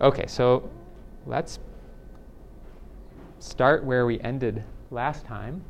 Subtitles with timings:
[0.00, 0.70] Okay, so
[1.26, 1.58] let's
[3.40, 5.64] start where we ended last time,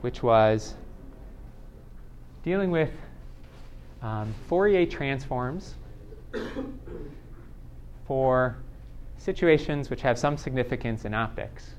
[0.00, 0.74] which was
[2.42, 2.90] dealing with
[4.00, 5.74] um, Fourier transforms
[8.06, 8.56] for
[9.18, 11.74] situations which have some significance in optics.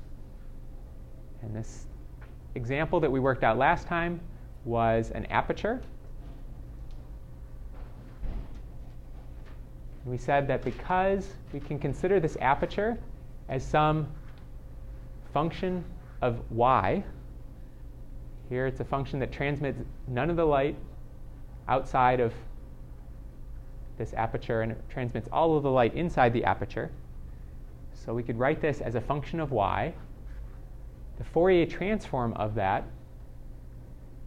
[1.42, 1.86] And this
[2.54, 4.20] example that we worked out last time
[4.64, 5.82] was an aperture.
[10.04, 12.98] We said that because we can consider this aperture
[13.48, 14.08] as some
[15.32, 15.84] function
[16.20, 17.04] of y,
[18.48, 20.76] here it's a function that transmits none of the light
[21.68, 22.34] outside of
[23.96, 26.90] this aperture and it transmits all of the light inside the aperture.
[27.94, 29.94] So we could write this as a function of y.
[31.18, 32.84] The Fourier transform of that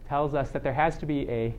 [0.08, 1.54] tells us that there has to be a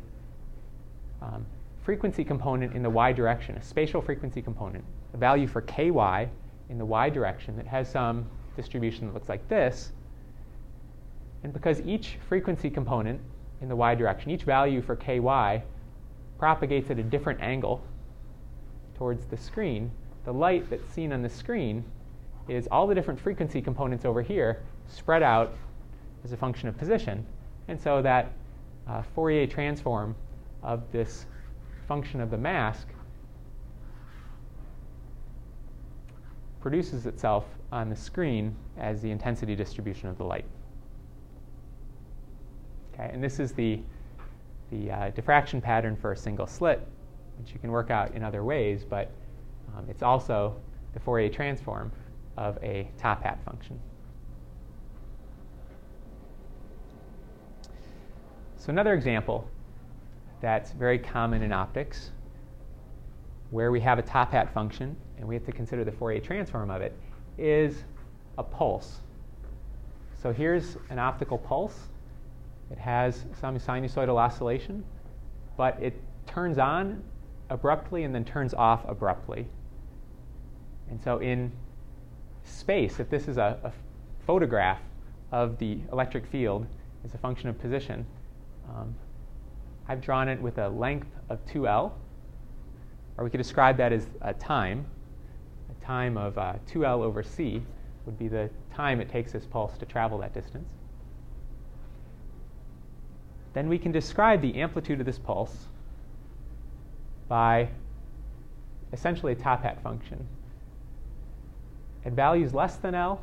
[1.22, 1.46] um,
[1.88, 4.84] frequency component in the y direction, a spatial frequency component,
[5.14, 5.88] a value for ky
[6.68, 9.94] in the y direction that has some distribution that looks like this.
[11.44, 13.22] And because each frequency component
[13.62, 15.22] in the y direction, each value for ky
[16.38, 17.82] propagates at a different angle
[18.98, 19.90] towards the screen,
[20.26, 21.86] the light that's seen on the screen
[22.50, 25.54] is all the different frequency components over here spread out
[26.26, 27.26] as a function of position.
[27.70, 28.34] And so that
[28.90, 30.18] uh, Fourier transform
[30.62, 31.26] of this
[31.88, 32.88] function of the mask
[36.60, 40.46] produces itself on the screen as the intensity distribution of the light.
[42.94, 43.80] Okay, and this is the,
[44.72, 46.86] the uh, diffraction pattern for a single slit,
[47.40, 49.12] which you can work out in other ways, but
[49.76, 50.56] um, it's also
[50.94, 51.92] the Fourier transform
[52.38, 53.80] of a top hat function.
[58.58, 59.50] So another example
[60.42, 62.12] that's very common in optics,
[63.50, 66.70] where we have a top hat function and we have to consider the Fourier transform
[66.70, 66.94] of it,
[67.38, 67.84] is
[68.38, 69.02] a pulse.
[70.22, 71.88] So here's an optical pulse.
[72.72, 74.84] It has some sinusoidal oscillation,
[75.56, 77.02] but it turns on
[77.50, 79.48] abruptly and then turns off abruptly.
[80.90, 81.52] And so in
[82.44, 83.72] space, if this is a, a
[84.26, 84.82] photograph
[85.32, 86.66] of the electric field
[87.06, 88.06] as a function of position,
[88.70, 88.96] um,
[89.88, 91.92] I've drawn it with a length of 2L,
[93.18, 94.86] or we could describe that as a time.
[95.70, 97.62] A time of uh, 2L over C
[98.06, 100.68] would be the time it takes this pulse to travel that distance.
[103.54, 105.66] Then we can describe the amplitude of this pulse
[107.28, 107.70] by
[108.94, 110.28] essentially a top hat function.
[112.06, 113.22] At values less than L,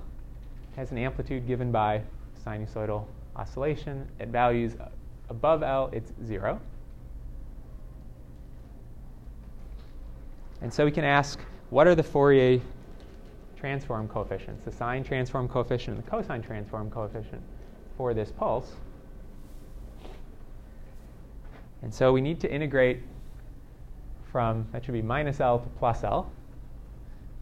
[0.76, 2.02] has an amplitude given by
[2.44, 4.08] sinusoidal oscillation.
[4.18, 4.74] At values
[5.28, 6.60] above L, it's zero.
[10.60, 11.38] And so we can ask,
[11.70, 12.60] what are the Fourier
[13.56, 17.42] transform coefficients, the sine transform coefficient and the cosine transform coefficient
[17.96, 18.72] for this pulse?
[21.82, 23.00] And so we need to integrate
[24.32, 26.30] from, that should be minus L to plus L.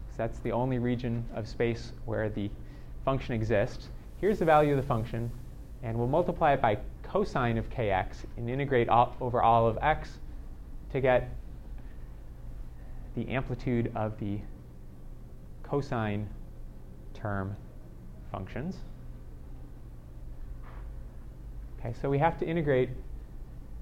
[0.09, 2.49] So that's the only region of space where the
[3.05, 3.89] function exists.
[4.19, 5.31] Here's the value of the function,
[5.81, 6.77] and we'll multiply it by
[7.13, 10.17] cosine of kx and integrate all, over all of x
[10.91, 11.29] to get
[13.15, 14.39] the amplitude of the
[15.61, 16.27] cosine
[17.13, 17.55] term
[18.31, 18.77] functions.
[21.79, 22.89] Okay, so we have to integrate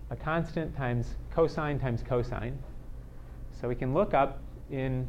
[0.10, 2.58] a constant times cosine times cosine.
[3.62, 5.08] So we can look up in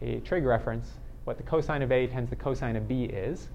[0.00, 0.92] a trig reference
[1.24, 3.48] what the cosine of A times the cosine of B is.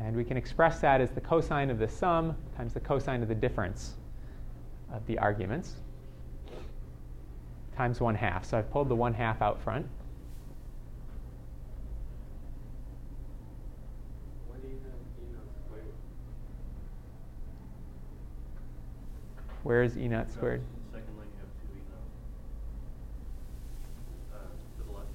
[0.00, 3.28] And we can express that as the cosine of the sum times the cosine of
[3.28, 3.94] the difference
[4.92, 5.74] of the arguments
[7.76, 8.44] times 1 half.
[8.44, 9.86] So I've pulled the 1 half out front.
[19.62, 20.62] Where is E naught squared?
[20.92, 21.82] Second line, you have two E
[24.32, 24.40] naught.
[24.40, 24.48] Uh,
[24.78, 25.08] to the left.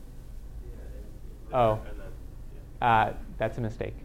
[1.53, 2.85] Oh.
[2.85, 3.95] Uh, that's a mistake.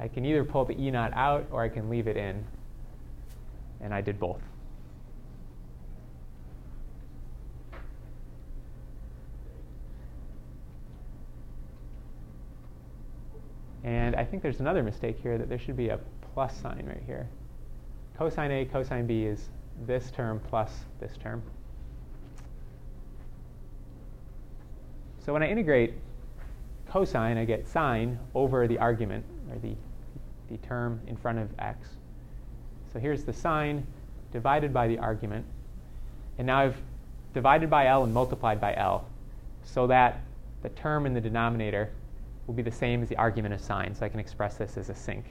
[0.00, 2.44] I can either pull the E naught out or I can leave it in.
[3.82, 4.40] And I did both.
[13.84, 15.98] And I think there's another mistake here that there should be a
[16.34, 17.28] plus sign right here.
[18.16, 19.48] Cosine A, cosine B is
[19.86, 21.42] this term plus this term.
[25.24, 25.94] So when I integrate
[26.88, 29.74] cosine, I get sine over the argument, or the,
[30.50, 31.88] the term in front of x.
[32.92, 33.86] So here's the sine
[34.32, 35.44] divided by the argument.
[36.38, 36.76] And now I've
[37.34, 39.06] divided by L and multiplied by L.
[39.62, 40.20] so that
[40.62, 41.90] the term in the denominator
[42.46, 43.94] will be the same as the argument of sine.
[43.94, 45.24] So I can express this as a sinc.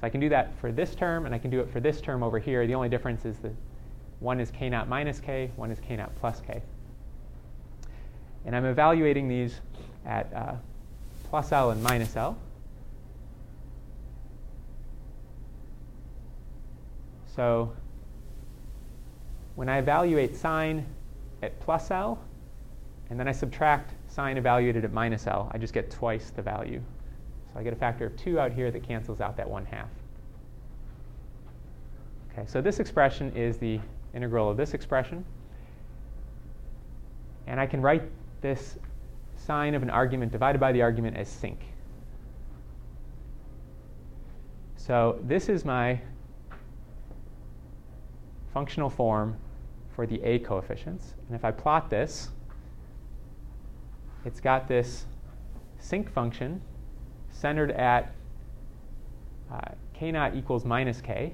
[0.00, 2.00] So I can do that for this term, and I can do it for this
[2.00, 2.66] term over here.
[2.66, 3.52] The only difference is that
[4.20, 6.62] one is k naught minus k, one is k naught plus k.
[8.44, 9.60] And I'm evaluating these
[10.06, 10.54] at uh,
[11.28, 12.38] plus L and minus L.
[17.38, 17.72] So
[19.54, 20.84] when I evaluate sine
[21.40, 22.18] at plus L,
[23.10, 26.82] and then I subtract sine evaluated at minus L, I just get twice the value.
[27.52, 29.88] So I get a factor of 2 out here that cancels out that 1 half.
[32.32, 33.78] Okay, so this expression is the
[34.14, 35.24] integral of this expression.
[37.46, 38.02] And I can write
[38.40, 38.78] this
[39.36, 41.60] sine of an argument divided by the argument as sinc.
[44.74, 46.00] So this is my
[48.58, 49.36] functional form
[49.94, 51.14] for the a coefficients.
[51.28, 52.30] And if I plot this,
[54.24, 55.04] it's got this
[55.78, 56.60] sinc function
[57.30, 58.12] centered at
[59.52, 59.60] uh,
[59.94, 61.32] k naught equals minus k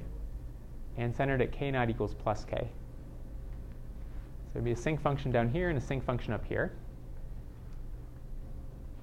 [0.99, 2.57] and centered at k naught equals plus k.
[2.59, 6.73] So there'd be a sinc function down here and a sinc function up here.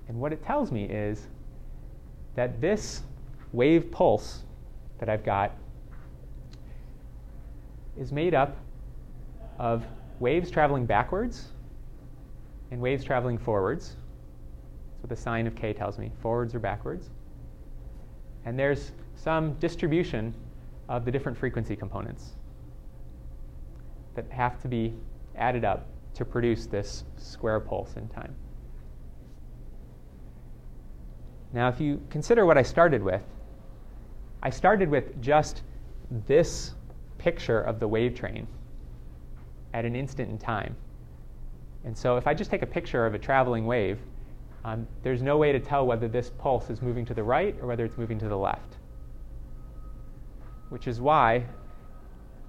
[0.08, 1.26] And what it tells me is
[2.36, 3.02] that this
[3.52, 4.44] wave pulse
[5.00, 5.56] that I've got
[8.02, 8.58] is made up
[9.60, 9.86] of
[10.20, 11.50] waves traveling backwards
[12.72, 13.96] and waves traveling forwards.
[15.02, 17.12] What the sign of k tells me, forwards or backwards.
[18.46, 20.34] And there's some distribution
[20.90, 22.32] of the different frequency components
[24.16, 24.96] that have to be
[25.36, 28.34] added up to produce this square pulse in time.
[31.54, 33.24] Now, if you consider what I started with,
[34.42, 35.62] I started with just
[36.26, 36.74] this
[37.22, 38.48] picture of the wave train
[39.74, 40.76] at an instant in time.
[41.86, 44.00] And so if I just take a picture of a traveling wave,
[44.66, 47.68] um, there's no way to tell whether this pulse is moving to the right or
[47.68, 48.78] whether it's moving to the left.
[50.70, 51.46] Which is why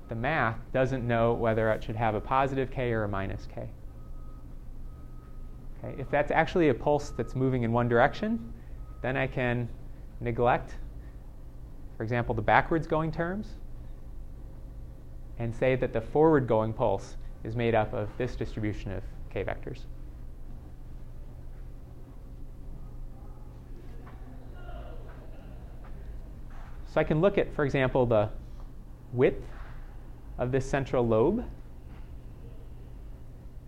[0.08, 3.68] the math doesn't know whether it should have a positive k or a minus k.
[5.84, 8.52] Okay, if that's actually a pulse that's moving in one direction,
[9.02, 9.68] then I can
[10.20, 10.76] neglect,
[11.96, 13.56] for example, the backwards going terms
[15.42, 19.42] and say that the forward going pulse is made up of this distribution of k
[19.42, 19.80] vectors.
[26.86, 28.28] So I can look at, for example, the
[29.12, 29.44] width
[30.38, 31.44] of this central lobe.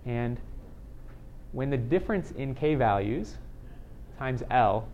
[0.06, 0.38] And
[1.50, 3.34] when the difference in k values
[4.16, 4.86] times L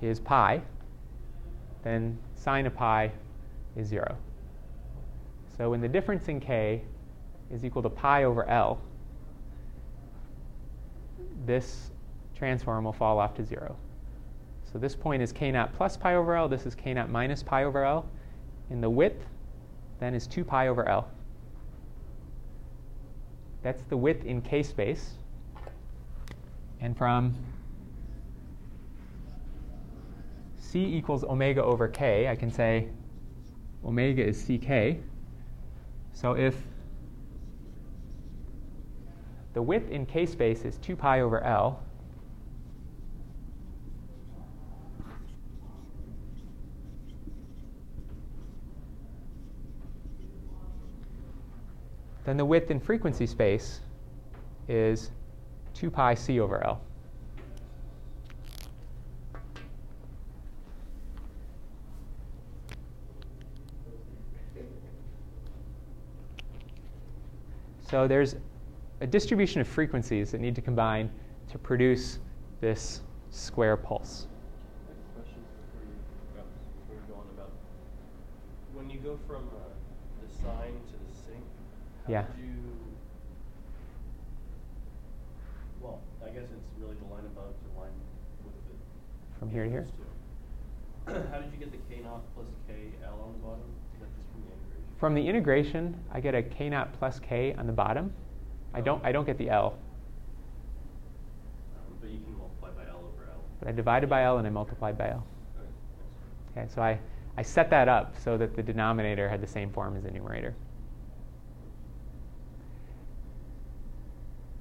[0.00, 0.62] is pi,
[1.82, 3.12] then sine of pi
[3.76, 4.16] is 0.
[5.56, 6.82] So when the difference in k
[7.50, 8.80] is equal to pi over L,
[11.46, 11.90] this
[12.34, 13.76] transform will fall off to 0.
[14.72, 17.42] So this point is k naught plus pi over L, this is k naught minus
[17.42, 18.08] pi over L.
[18.70, 19.26] And the width
[20.00, 21.08] then is 2 pi over L.
[23.62, 25.12] That's the width in k space.
[26.80, 27.34] And from
[30.58, 32.88] c equals omega over k, I can say
[33.84, 34.98] omega is ck.
[36.14, 36.56] So if
[39.52, 41.82] the width in k space is 2 pi over L,
[52.24, 53.80] then the width in frequency space
[54.68, 55.10] is
[55.74, 56.80] 2 pi c over L.
[67.88, 68.36] So there's
[69.00, 71.10] a distribution of frequencies that need to combine
[71.50, 72.18] to produce
[72.60, 74.26] this square pulse.
[75.14, 76.42] Question before you,
[76.80, 77.50] before you go on about,
[78.72, 79.68] when you go from uh,
[80.24, 81.44] the sine to the sinc,
[82.06, 82.22] how Yeah.
[82.22, 82.56] did you,
[85.82, 87.92] well, I guess it's really the line above to line
[88.44, 88.74] with the.
[89.38, 89.84] From here to here?
[89.84, 91.12] two.
[91.30, 92.72] How did you get the K naught plus K
[93.04, 93.68] L on the bottom?
[93.92, 94.83] Is that just from the integration?
[94.98, 98.12] From the integration, I get a k naught plus k on the bottom.
[98.72, 99.76] I don't, I don't get the L,
[102.00, 103.40] But you can multiply by L over L.
[103.60, 105.26] but I divided by L and I multiplied by L.
[106.56, 106.98] Okay, so I,
[107.36, 110.54] I set that up so that the denominator had the same form as the numerator.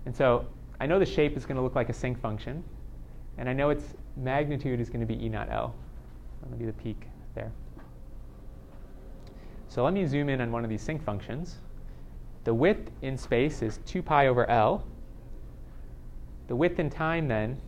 [0.06, 0.46] And so
[0.80, 2.64] I know the shape is going to look like a sinc function,
[3.38, 5.76] and I know its magnitude is going to be E naught L.
[6.42, 7.52] I'm going to do the peak there.
[9.74, 11.58] So let me zoom in on one of these sinc functions.
[12.44, 14.86] The width in space is 2 pi over L.
[16.46, 17.60] the width in time then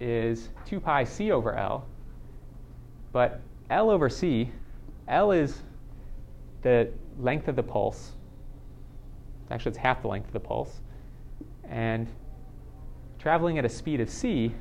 [0.00, 1.86] is 2 pi c over L.
[3.12, 4.50] But L over c,
[5.06, 5.60] L is
[6.62, 8.12] the length of the pulse.
[9.50, 10.80] Actually, it's half the length of the pulse.
[11.68, 12.08] And
[13.18, 14.54] traveling at a speed of c,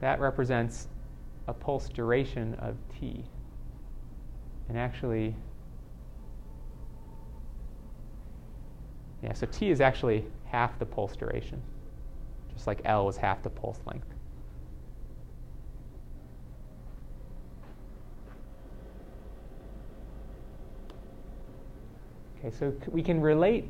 [0.00, 0.88] that represents
[1.46, 3.26] a pulse duration of t.
[4.68, 5.34] And actually,
[9.22, 11.62] yeah, so t is actually half the pulse duration,
[12.52, 14.06] just like L was half the pulse length.
[22.38, 23.68] Okay, so we can relate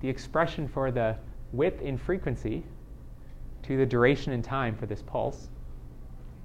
[0.00, 1.16] the expression for the
[1.52, 2.64] width in frequency
[3.62, 5.48] to the duration in time for this pulse.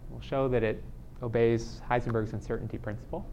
[0.10, 0.84] We'll show that it
[1.22, 3.26] obeys Heisenberg's uncertainty principle.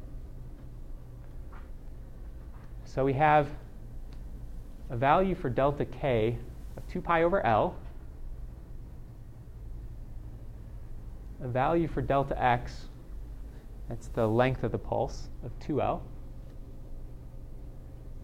[2.85, 3.49] So we have
[4.91, 6.39] a value for delta k
[6.77, 7.77] of 2 pi over L,
[11.43, 12.87] a value for delta x,
[13.89, 16.01] that's the length of the pulse, of 2L.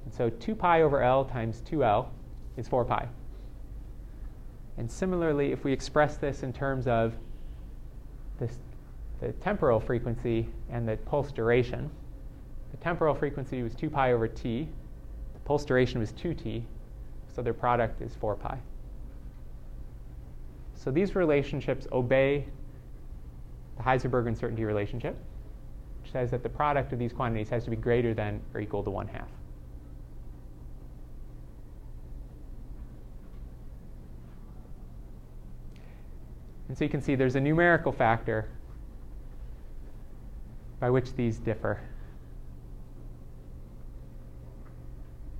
[0.04, 2.09] And so 2 pi over L times 2L
[2.56, 3.09] is 4 pi.
[4.76, 7.14] And similarly, if we express this in terms of
[8.38, 8.59] this,
[9.25, 11.90] the temporal frequency and the pulse duration,
[12.71, 14.69] the temporal frequency was 2 pi over t,
[15.33, 16.62] the pulse duration was 2t,
[17.35, 18.59] so their product is 4 pi.
[20.75, 22.45] So these relationships obey
[23.78, 25.16] the Heisenberg uncertainty relationship,
[26.02, 28.83] which says that the product of these quantities has to be greater than or equal
[28.83, 29.28] to 1 half.
[36.69, 38.49] And so you can see there's a numerical factor
[40.84, 41.80] by which these differ.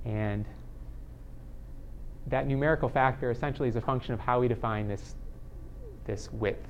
[0.03, 0.43] And
[2.25, 5.13] that numerical factor essentially is a function of how we define this,
[6.05, 6.67] this width.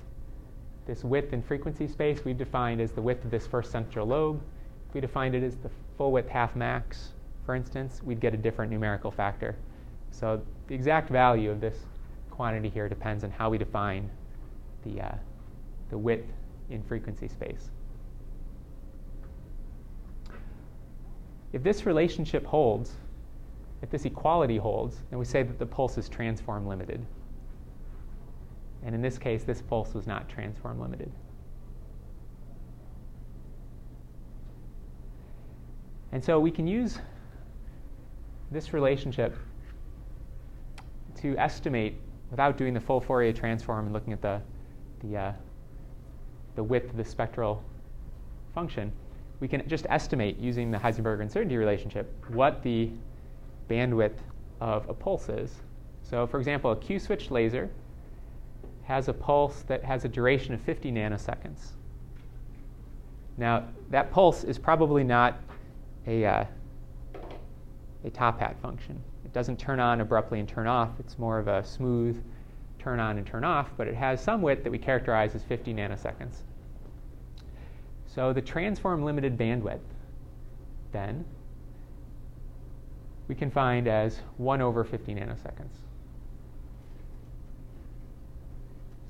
[0.88, 4.42] This width in frequency space we've defined as the width of this first central lobe.
[4.90, 7.14] If we defined it as the full width half max,
[7.46, 9.56] for instance, we'd get a different numerical factor.
[10.12, 11.78] So the exact value of this
[12.30, 14.10] quantity here depends on how we define
[14.84, 15.16] the, uh,
[15.92, 16.30] the width
[16.70, 17.70] in frequency space.
[21.56, 22.96] If this relationship holds,
[23.82, 27.04] if this equality holds, then we say that the pulse is transform limited.
[28.84, 31.10] And in this case, this pulse was not transform limited.
[36.12, 37.00] And so we can use
[38.52, 39.38] this relationship
[41.22, 41.96] to estimate,
[42.32, 44.42] without doing the full Fourier transform and looking at the
[45.00, 45.34] the, uh,
[46.56, 47.64] the width of the spectral
[48.54, 48.92] function,
[49.40, 52.90] we can just estimate using the Heisenberg uncertainty relationship what the
[53.70, 54.18] bandwidth
[54.62, 55.56] of a pulse is.
[56.02, 57.70] So, for example, a Q switched laser
[58.84, 61.72] has a pulse that has a duration of 50 nanoseconds.
[63.38, 65.40] Now, that pulse is probably not
[66.08, 66.46] a, uh,
[68.04, 69.02] a top hat function.
[69.26, 72.24] It doesn't turn on abruptly and turn off, it's more of a smooth
[72.80, 75.74] turn on and turn off, but it has some width that we characterize as 50
[75.74, 76.44] nanoseconds.
[78.16, 79.82] So the transform limited bandwidth,
[80.94, 81.26] then,
[83.28, 85.76] we can find as 1 over 50 nanoseconds.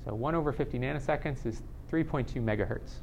[0.05, 2.93] So 1 over 50 nanoseconds is 3.2 megahertz.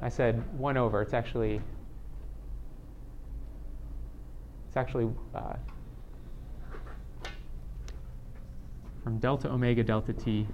[0.00, 1.60] I said 1 over, it's actually
[4.68, 5.54] it's actually uh,
[9.02, 10.46] from delta omega delta t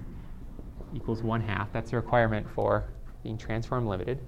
[0.95, 1.71] equals 1 half.
[1.71, 2.85] That's a requirement for
[3.21, 4.19] being transform limited.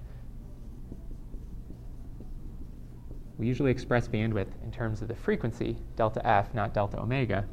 [3.38, 7.46] We usually express bandwidth in terms of the frequency, delta f, not delta omega.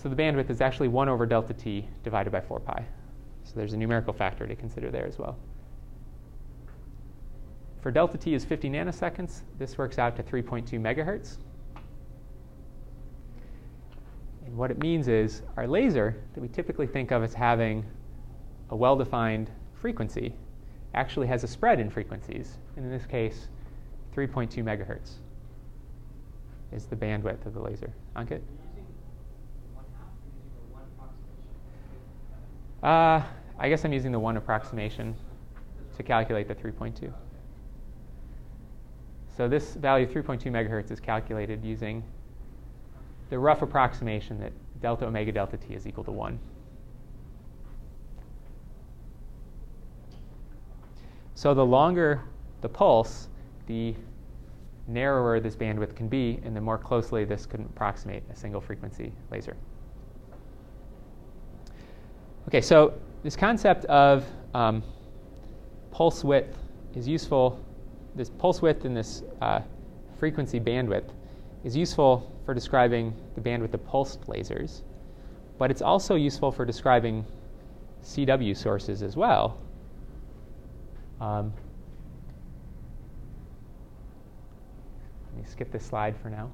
[0.00, 2.86] So the bandwidth is actually 1 over delta t divided by 4 pi.
[3.44, 5.36] So there's a numerical factor to consider there as well.
[7.82, 11.36] For delta t is 50 nanoseconds, this works out to 3.2 megahertz.
[14.46, 17.84] And what it means is our laser that we typically think of as having
[18.70, 19.50] a well defined
[19.82, 20.34] frequency
[20.94, 22.56] actually has a spread in frequencies.
[22.76, 23.48] And in this case,
[24.16, 25.16] 3.2 megahertz
[26.72, 27.92] is the bandwidth of the laser.
[28.16, 28.40] Ankit?
[32.82, 33.22] Uh,
[33.58, 35.14] I guess I'm using the one approximation
[35.96, 37.12] to calculate the 3.2.
[39.36, 42.02] So this value of 3.2 megahertz is calculated using
[43.28, 46.38] the rough approximation that delta omega delta t is equal to 1.
[51.34, 52.22] So the longer
[52.60, 53.28] the pulse,
[53.66, 53.94] the
[54.86, 59.12] narrower this bandwidth can be, and the more closely this can approximate a single frequency
[59.30, 59.56] laser.
[62.50, 64.82] Okay, so this concept of um,
[65.92, 66.58] pulse width
[66.96, 67.64] is useful.
[68.16, 69.60] This pulse width and this uh,
[70.18, 71.10] frequency bandwidth
[71.62, 74.80] is useful for describing the bandwidth of pulsed lasers,
[75.58, 77.24] but it's also useful for describing
[78.02, 79.56] CW sources as well.
[81.20, 81.52] Um,
[85.36, 86.50] let me skip this slide for now.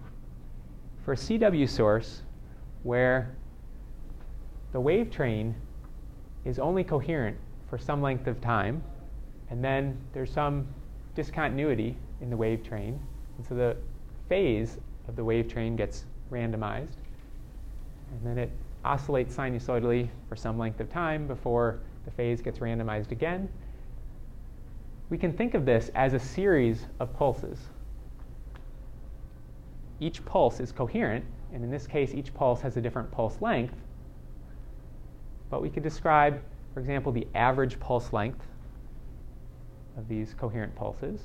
[1.07, 2.21] For a CW source
[2.83, 3.35] where
[4.73, 5.55] the wave train
[6.47, 7.37] is only coherent
[7.69, 8.83] for some length of time,
[9.51, 10.67] and then there's some
[11.15, 12.99] discontinuity in the wave train,
[13.37, 13.77] and so the
[14.29, 16.97] phase of the wave train gets randomized,
[18.13, 18.51] and then it
[18.85, 23.49] oscillates sinusoidally for some length of time before the phase gets randomized again.
[25.11, 27.59] We can think of this as a series of pulses.
[29.99, 33.75] Each pulse is coherent, and in this case, each pulse has a different pulse length.
[35.51, 36.41] But we could describe,
[36.75, 38.45] for example, the average pulse length
[39.97, 41.21] of these coherent pulses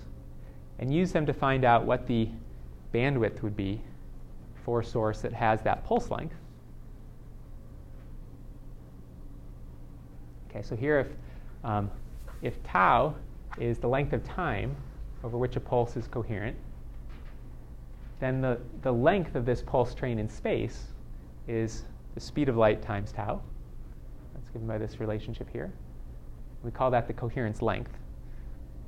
[0.80, 2.30] and use them to find out what the
[2.94, 3.82] bandwidth would be
[4.64, 6.36] for a source that has that pulse length.
[10.50, 11.08] Okay, so here if,
[11.64, 11.90] um,
[12.42, 13.16] if tau
[13.58, 14.76] is the length of time
[15.24, 16.58] over which a pulse is coherent,
[18.20, 20.88] then the, the length of this pulse train in space
[21.48, 23.42] is the speed of light times tau.
[24.54, 25.72] Given by this relationship here.
[26.64, 27.92] We call that the coherence length.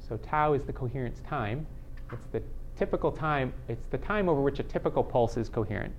[0.08, 1.66] So tau is the coherence time.
[2.12, 2.44] It's the
[2.78, 5.94] typical time, it's the time over which a typical pulse is coherent.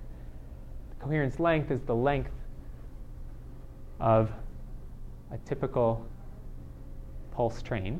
[0.89, 2.31] The coherence length is the length
[3.99, 4.31] of
[5.31, 6.05] a typical
[7.31, 7.99] pulse train.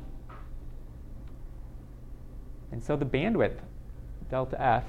[2.72, 3.58] And so the bandwidth,
[4.30, 4.84] delta f,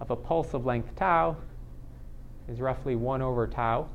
[0.00, 1.36] of a pulse of length tau
[2.48, 3.88] is roughly 1 over tau.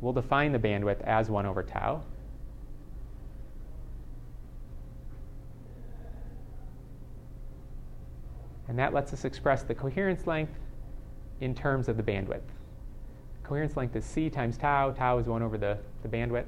[0.00, 2.02] We'll define the bandwidth as 1 over tau.
[8.68, 10.54] And that lets us express the coherence length
[11.40, 12.42] in terms of the bandwidth.
[13.42, 14.92] Coherence length is c times tau.
[14.92, 16.46] Tau is 1 over the, the bandwidth.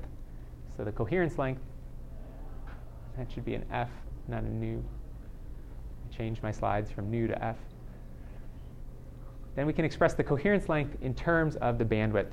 [0.77, 1.61] So the coherence length,
[3.19, 3.91] that should be an f,
[4.29, 4.83] not a nu.
[6.07, 7.57] I changed my slides from nu to f.
[9.57, 12.31] Then we can express the coherence length in terms of the bandwidth.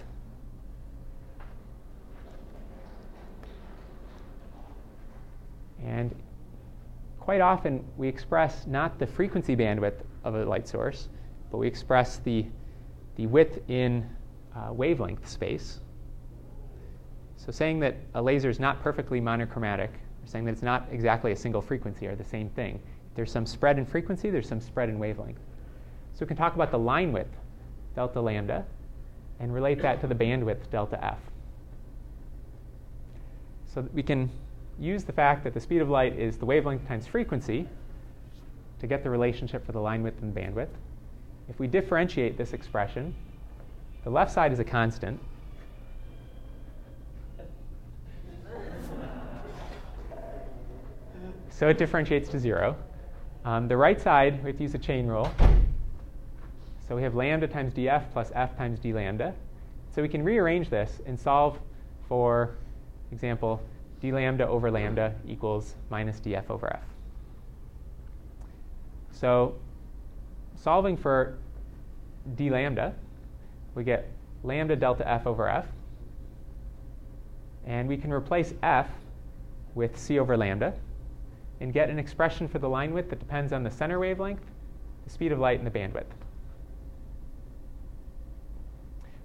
[5.89, 6.15] And
[7.19, 11.09] quite often we express not the frequency bandwidth of a light source,
[11.51, 12.45] but we express the,
[13.15, 14.07] the width in
[14.55, 15.79] uh, wavelength space.
[17.37, 21.31] So saying that a laser is not perfectly monochromatic, or saying that it's not exactly
[21.31, 22.79] a single frequency are the same thing.
[23.15, 25.39] There's some spread in frequency, there's some spread in wavelength.
[26.13, 27.35] So we can talk about the line width,
[27.95, 28.65] delta lambda,
[29.39, 31.19] and relate that to the bandwidth, delta f.
[33.73, 34.29] So we can
[34.79, 37.67] use the fact that the speed of light is the wavelength times frequency
[38.79, 40.69] to get the relationship for the line width and bandwidth.
[41.49, 43.13] If we differentiate this expression,
[44.03, 45.19] the left side is a constant.
[51.49, 52.73] so it differentiates to zero.
[53.43, 55.29] Um, the right side, we have to use a chain rule.
[56.87, 59.35] So we have lambda times df plus f times d lambda.
[59.93, 61.59] So we can rearrange this and solve
[62.07, 62.55] for
[63.11, 63.61] example
[64.01, 66.83] d lambda over lambda equals minus df over f.
[69.11, 69.55] So
[70.55, 71.37] solving for
[72.35, 72.93] d lambda,
[73.75, 74.09] we get
[74.43, 75.65] lambda delta f over f.
[77.65, 78.89] And we can replace f
[79.75, 80.73] with c over lambda
[81.59, 84.43] and get an expression for the line width that depends on the center wavelength,
[85.03, 86.05] the speed of light, and the bandwidth.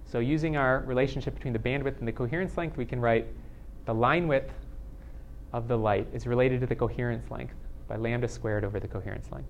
[0.05, 3.27] So using our relationship between the bandwidth and the coherence length, we can write
[3.85, 4.51] the line width
[5.55, 7.53] of the light is related to the coherence length
[7.87, 9.47] by lambda squared over the coherence length.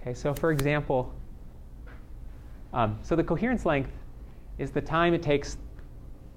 [0.00, 1.12] Okay, so for example,
[2.72, 3.90] um, so the coherence length
[4.58, 5.56] is the time it takes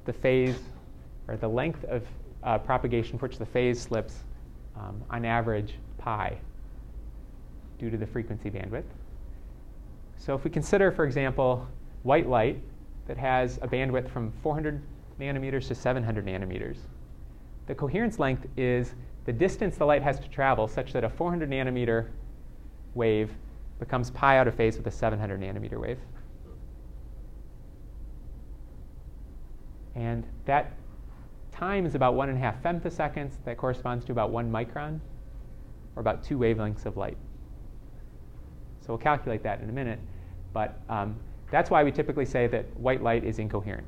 [0.05, 0.57] the phase,
[1.27, 2.03] or the length of
[2.41, 4.23] uh, propagation for which the phase slips
[4.75, 6.39] um, on average pi
[7.81, 8.83] due to the frequency bandwidth.
[10.17, 11.67] So if we consider, for example,
[12.03, 12.61] white light
[13.07, 14.79] that has a bandwidth from 400
[15.19, 16.77] nanometers to 700 nanometers,
[17.65, 18.93] the coherence length is
[19.25, 22.09] the distance the light has to travel such that a 400 nanometer
[22.93, 23.31] wave
[23.79, 25.97] becomes pi out of phase with a 700 nanometer wave.
[29.95, 30.73] And that
[31.51, 33.31] time is about one and a half femtoseconds.
[33.45, 34.99] That corresponds to about one micron,
[35.95, 37.17] or about two wavelengths of light.
[38.81, 39.99] So we'll calculate that in a minute.
[40.53, 41.15] But um,
[41.49, 43.87] that's why we typically say that white light is incoherent.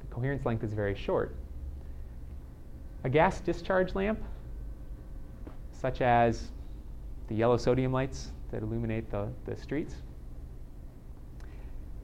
[0.00, 1.34] The coherence length is very short.
[3.04, 4.20] A gas discharge lamp,
[5.72, 6.50] such as
[7.28, 9.96] the yellow sodium lights that illuminate the, the streets,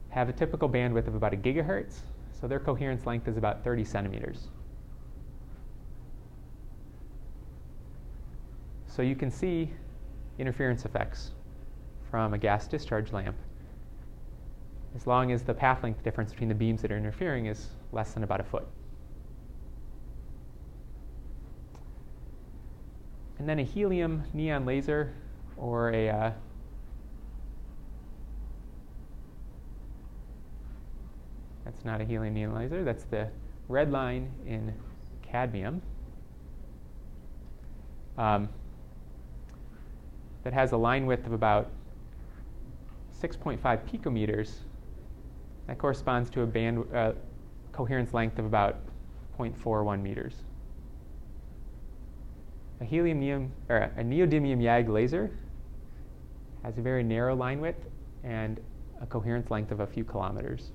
[0.09, 1.99] have a typical bandwidth of about a gigahertz,
[2.39, 4.47] so their coherence length is about 30 centimeters.
[8.87, 9.71] So you can see
[10.39, 11.31] interference effects
[12.09, 13.35] from a gas discharge lamp
[14.95, 18.13] as long as the path length difference between the beams that are interfering is less
[18.13, 18.67] than about a foot.
[23.39, 25.13] And then a helium neon laser
[25.57, 26.31] or a uh,
[31.65, 33.29] that's not a helium neon laser, that's the
[33.67, 34.73] red line in
[35.21, 35.81] cadmium.
[38.17, 38.49] Um,
[40.43, 41.69] that has a line width of about
[43.21, 44.55] 6.5 picometers.
[45.67, 47.13] That corresponds to a band uh,
[47.71, 48.77] coherence length of about
[49.37, 50.33] 0.41 meters.
[52.79, 55.29] A helium neon, or a neodymium YAG laser
[56.63, 57.85] has a very narrow line width
[58.23, 58.59] and
[59.01, 60.71] a coherence length of a few kilometers.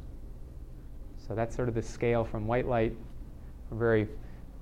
[1.16, 2.96] So that's sort of the scale from white light,
[3.72, 4.07] a very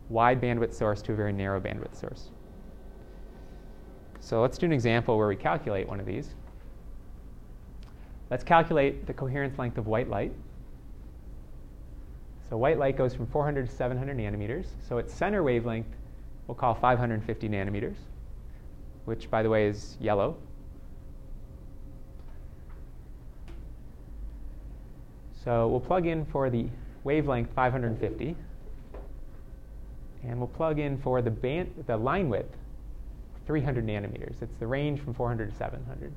[0.09, 2.31] wide bandwidth source to a very narrow bandwidth source.
[4.25, 6.35] So let's do an example where we calculate one of these.
[8.31, 10.33] Let's calculate the coherence length of white light.
[12.49, 14.69] So white light goes from 400 to 700 nanometers.
[14.89, 15.89] So its center wavelength
[16.47, 17.97] we'll call 550 nanometers,
[19.05, 20.39] which, by the way, is yellow.
[25.45, 26.67] So we'll plug in for the
[27.05, 28.37] wavelength 550,
[30.23, 32.57] and we'll plug in for the, band, the line width
[33.47, 34.43] 300 nanometers.
[34.43, 36.13] It's the range from 400 to 700.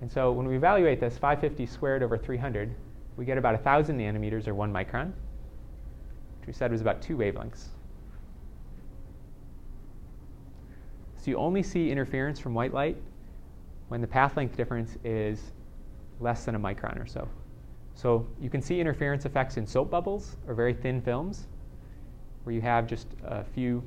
[0.00, 2.74] And so when we evaluate this, 550 squared over 300,
[3.16, 5.12] we get about 1,000 nanometers or 1 micron,
[6.40, 7.68] which we said was about two wavelengths.
[11.16, 12.98] So you only see interference from white light
[13.88, 15.52] when the path length difference is
[16.20, 17.26] less than a micron or so.
[17.94, 21.46] So you can see interference effects in soap bubbles or very thin films
[22.42, 23.82] where you have just a few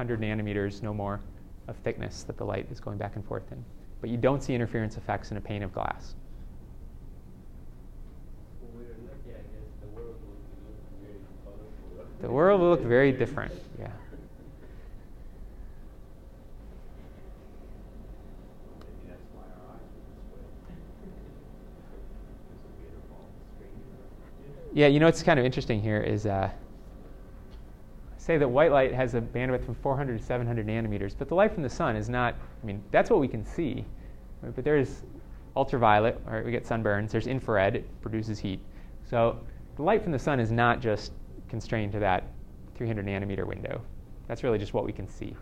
[0.00, 1.20] hundred nanometers, no more,
[1.68, 3.62] of thickness that the light is going back and forth in.
[4.00, 6.14] But you don't see interference effects in a pane of glass.
[12.22, 13.88] The world will look very different, yeah.
[24.72, 26.48] Yeah, you know what's kind of interesting here is uh,
[28.20, 31.54] say that white light has a bandwidth from 400 to 700 nanometers, but the light
[31.54, 33.86] from the sun is not, I mean, that's what we can see.
[34.42, 34.54] Right?
[34.54, 35.04] But there's
[35.56, 38.60] ultraviolet, right, we get sunburns, there's infrared, it produces heat.
[39.08, 39.40] So
[39.76, 41.12] the light from the sun is not just
[41.48, 42.24] constrained to that
[42.74, 43.80] 300 nanometer window.
[44.28, 45.34] That's really just what we can see.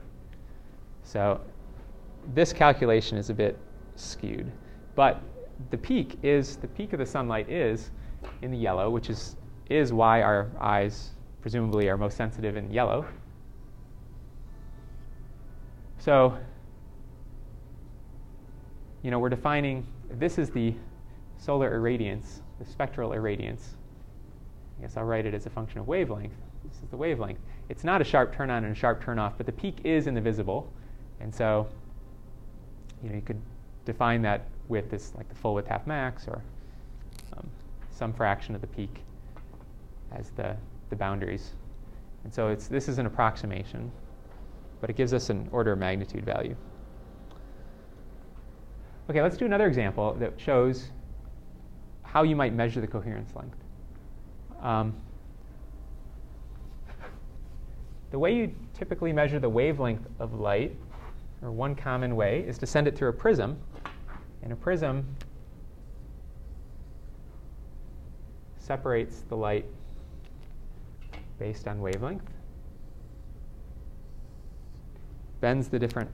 [1.03, 1.41] So
[2.33, 3.59] this calculation is a bit
[3.97, 4.53] skewed.
[4.95, 5.21] But
[5.71, 7.91] the peak is, the peak of the sunlight is
[8.43, 9.35] in the yellow, which is,
[9.69, 11.11] is why our eyes
[11.49, 13.07] presumably are most sensitive in yellow.
[15.97, 16.37] So,
[19.03, 20.75] you know, we're defining this is the
[21.39, 23.61] solar irradiance, the spectral irradiance.
[24.79, 26.35] I guess I'll write it as a function of wavelength.
[26.65, 27.41] This is the wavelength.
[27.71, 30.07] It's not a sharp turn on and a sharp turn off, but the peak is
[30.07, 30.71] in the visible.
[31.19, 31.67] And so,
[33.03, 33.41] you know, you could
[33.87, 36.43] define that width as like the full width half max or
[37.39, 37.49] um,
[37.91, 39.01] some fraction of the peak
[40.13, 40.55] as the,
[40.89, 41.55] the boundaries.
[42.25, 43.91] And so it's, this is an approximation,
[44.81, 46.57] but it gives us an order of magnitude value.
[49.11, 50.91] Okay, let's do another example that shows
[52.03, 53.57] how you might measure the coherence length.
[54.61, 54.95] Um,
[58.11, 60.77] the way you typically measure the wavelength of light,
[61.43, 63.59] or one common way, is to send it through a prism.
[64.43, 65.07] And a prism
[68.59, 69.65] separates the light
[71.39, 72.31] based on wavelength.
[75.41, 76.11] bends the different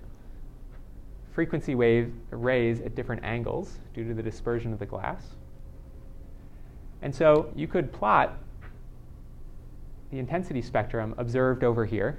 [1.32, 5.34] frequency wave rays at different angles due to the dispersion of the glass.
[7.02, 8.38] And so you could plot
[10.10, 12.18] the intensity spectrum observed over here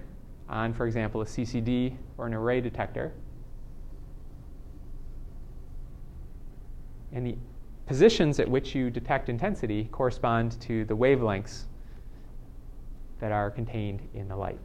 [0.50, 3.14] on, for example, a CCD or an array detector.
[7.14, 7.38] And the
[7.88, 11.66] positions at which you detect intensity correspond to the wavelengths
[13.20, 14.60] that are contained in the light.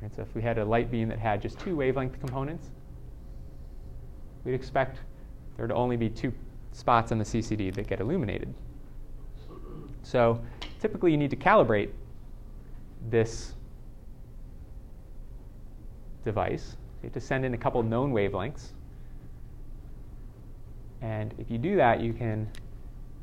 [0.00, 2.70] Right, so if we had a light beam that had just two wavelength components,
[4.44, 5.00] we'd expect
[5.56, 6.32] there to only be two
[6.72, 8.52] spots on the CCD that get illuminated.
[10.02, 10.40] So
[10.80, 11.90] typically you need to calibrate
[13.10, 13.54] this
[16.24, 16.76] device.
[17.02, 18.72] You have to send in a couple known wavelengths.
[21.00, 22.48] And if you do that, you can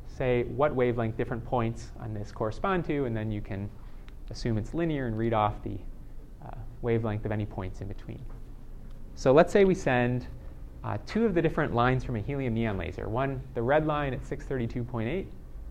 [0.07, 3.69] say what wavelength different points on this correspond to, and then you can
[4.29, 5.77] assume it's linear and read off the
[6.45, 8.23] uh, wavelength of any points in between.
[9.15, 10.27] So let's say we send
[10.83, 14.13] uh, two of the different lines from a helium neon laser one, the red line
[14.13, 15.25] at 632.8,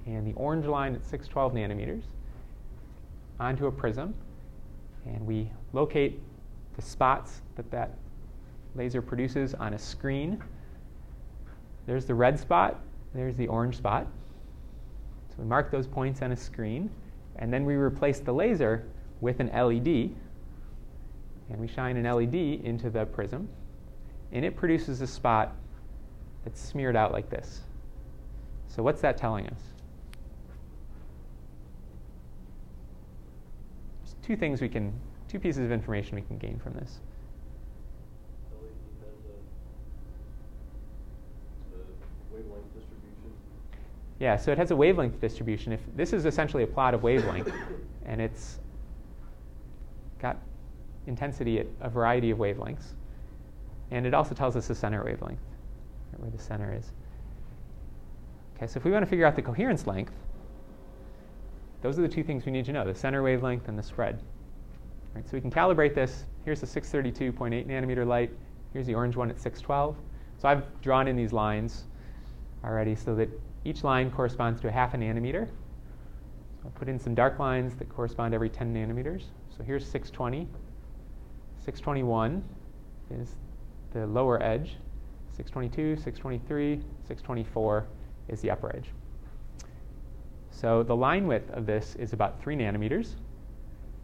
[0.06, 2.02] and the orange line at 612 nanometers,
[3.38, 4.14] onto a prism.
[5.06, 6.20] And we locate
[6.76, 7.96] the spots that that
[8.74, 10.42] laser produces on a screen.
[11.86, 12.80] There's the red spot,
[13.14, 14.06] there's the orange spot.
[15.28, 16.90] So we mark those points on a screen,
[17.36, 18.86] and then we replace the laser
[19.20, 20.14] with an LED,
[21.50, 23.48] and we shine an LED into the prism,
[24.32, 25.56] and it produces a spot
[26.44, 27.62] that's smeared out like this.
[28.68, 29.60] So, what's that telling us?
[34.02, 34.92] There's two things we can,
[35.28, 37.00] two pieces of information we can gain from this.
[44.20, 45.72] Yeah, so it has a wavelength distribution.
[45.72, 47.52] If this is essentially a plot of wavelength,
[48.06, 48.58] and it's
[50.20, 50.38] got
[51.06, 52.92] intensity at a variety of wavelengths,
[53.90, 55.40] and it also tells us the center wavelength,
[56.16, 56.92] where the center is.
[58.56, 60.12] Okay, so if we want to figure out the coherence length,
[61.82, 64.20] those are the two things we need to know: the center wavelength and the spread.
[65.14, 66.24] Right, so we can calibrate this.
[66.44, 68.30] Here's the 632.8 nanometer light.
[68.72, 69.96] Here's the orange one at 612.
[70.38, 71.84] So I've drawn in these lines
[72.64, 73.28] already so that
[73.64, 75.46] each line corresponds to a half a nanometer.
[75.46, 79.24] So I'll put in some dark lines that correspond every 10 nanometers.
[79.56, 80.48] So here's 620.
[81.64, 82.44] 621
[83.10, 83.36] is
[83.92, 84.76] the lower edge.
[85.36, 87.86] 622, 623, 624
[88.28, 88.90] is the upper edge.
[90.50, 93.16] So the line width of this is about 3 nanometers,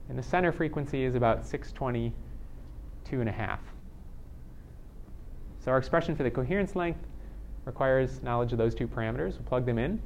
[0.09, 3.61] and the center frequency is about 622 and a half.
[5.65, 7.07] So our expression for the coherence length
[7.65, 9.33] requires knowledge of those two parameters.
[9.33, 10.01] We'll plug them in,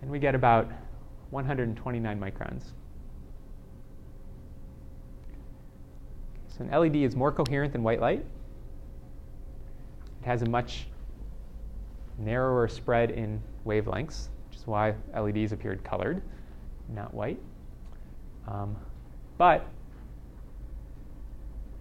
[0.00, 0.70] and we get about
[1.30, 2.72] 129 microns.
[6.48, 8.24] So an LED is more coherent than white light.
[10.22, 10.86] It has a much
[12.18, 16.22] narrower spread in wavelengths, which is why LEDs appeared colored,
[16.88, 17.40] not white.
[18.46, 18.76] Um,
[19.38, 19.66] but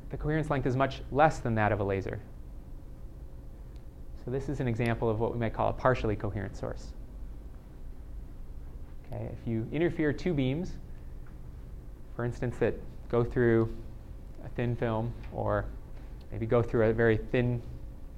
[0.09, 2.19] the coherence length is much less than that of a laser.
[4.23, 6.93] So this is an example of what we might call a partially coherent source.
[9.05, 10.73] Okay, if you interfere two beams,
[12.15, 12.75] for instance, that
[13.09, 13.75] go through
[14.45, 15.65] a thin film or
[16.31, 17.61] maybe go through a very thin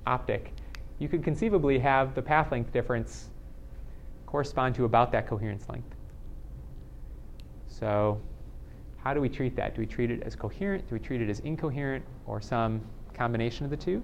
[0.06, 0.54] optic,
[1.00, 3.30] you could conceivably have the path length difference
[4.26, 5.96] correspond to about that coherence length.
[7.68, 8.20] So,
[8.98, 9.76] how do we treat that?
[9.76, 10.88] Do we treat it as coherent?
[10.88, 12.82] Do we treat it as incoherent or some
[13.14, 14.04] combination of the two?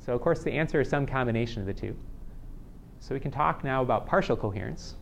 [0.00, 1.94] So, of course, the answer is some combination of the two.
[3.00, 4.96] So, we can talk now about partial coherence.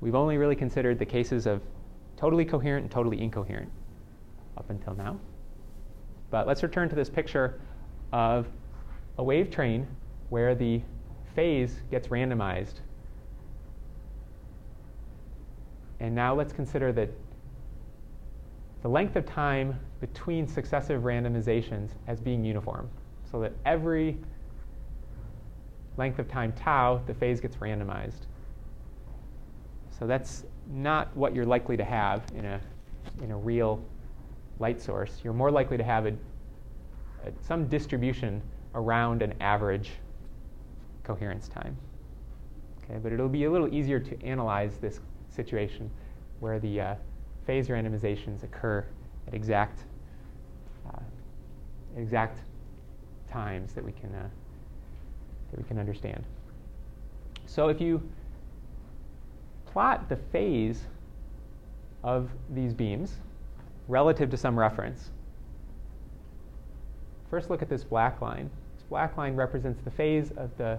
[0.00, 1.60] We've only really considered the cases of
[2.16, 3.70] totally coherent and totally incoherent
[4.56, 5.18] up until now.
[6.30, 7.60] But let's return to this picture
[8.12, 8.46] of
[9.18, 9.86] a wave train
[10.30, 10.82] where the
[11.34, 12.80] phase gets randomized.
[16.00, 17.10] And now let's consider that
[18.82, 22.88] the length of time between successive randomizations as being uniform
[23.32, 24.18] so that every
[25.96, 28.26] length of time tau, the phase gets randomized.
[29.98, 32.60] So that's not what you're likely to have in a,
[33.22, 33.82] in a real
[34.58, 35.20] light source.
[35.24, 36.10] You're more likely to have a,
[37.24, 38.42] a, some distribution
[38.74, 39.92] around an average
[41.02, 41.76] coherence time.
[42.84, 45.90] Okay, but it'll be a little easier to analyze this situation
[46.40, 46.94] where the uh,
[47.46, 48.84] phase randomizations occur
[49.26, 49.80] at exact,
[50.88, 50.98] uh,
[51.96, 52.40] exact
[53.32, 54.28] times that we can, uh,
[55.50, 56.24] that we can understand.
[57.46, 58.02] So if you
[59.66, 60.84] plot the phase
[62.02, 63.16] of these beams,
[63.88, 65.10] relative to some reference.
[67.30, 68.50] First, look at this black line.
[68.74, 70.78] This black line represents the phase of the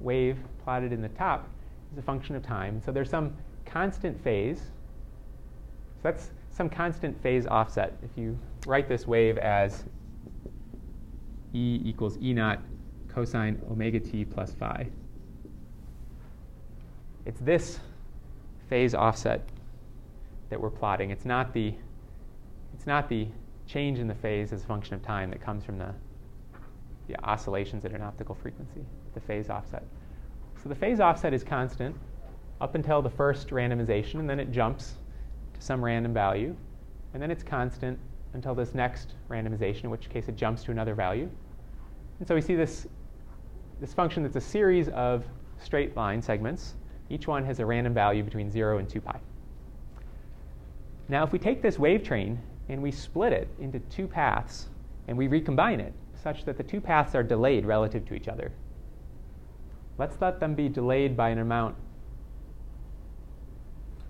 [0.00, 1.48] wave plotted in the top
[1.92, 2.80] as a function of time.
[2.84, 3.34] So there's some
[3.66, 4.58] constant phase.
[4.58, 7.96] So that's some constant phase offset.
[8.02, 9.84] If you write this wave as
[11.54, 12.60] E equals E naught
[13.08, 14.88] cosine omega t plus phi.
[17.24, 17.78] It's this
[18.68, 19.48] phase offset
[20.50, 21.10] that we're plotting.
[21.10, 21.74] It's not the,
[22.74, 23.28] it's not the
[23.66, 25.94] change in the phase as a function of time that comes from the,
[27.06, 28.84] the oscillations at an optical frequency,
[29.14, 29.84] the phase offset.
[30.62, 31.94] So the phase offset is constant
[32.60, 34.94] up until the first randomization, and then it jumps
[35.54, 36.56] to some random value,
[37.12, 37.98] and then it's constant
[38.34, 41.28] until this next randomization, in which case it jumps to another value.
[42.18, 42.86] And so we see this,
[43.80, 45.24] this function that's a series of
[45.58, 46.74] straight line segments.
[47.10, 49.20] Each one has a random value between 0 and 2 pi.
[51.08, 54.68] Now, if we take this wave train and we split it into two paths
[55.08, 55.92] and we recombine it
[56.22, 58.52] such that the two paths are delayed relative to each other,
[59.98, 61.74] let's let them be delayed by an amount,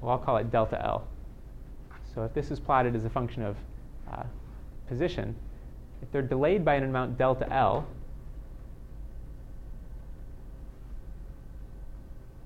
[0.00, 1.08] well, I'll call it delta L.
[2.14, 3.56] So if this is plotted as a function of
[4.10, 4.24] uh,
[4.88, 5.34] position,
[6.02, 7.86] if they're delayed by an amount delta L,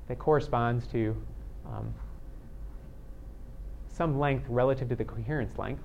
[0.08, 1.16] that corresponds to
[1.66, 1.92] um,
[3.88, 5.82] some length relative to the coherence length,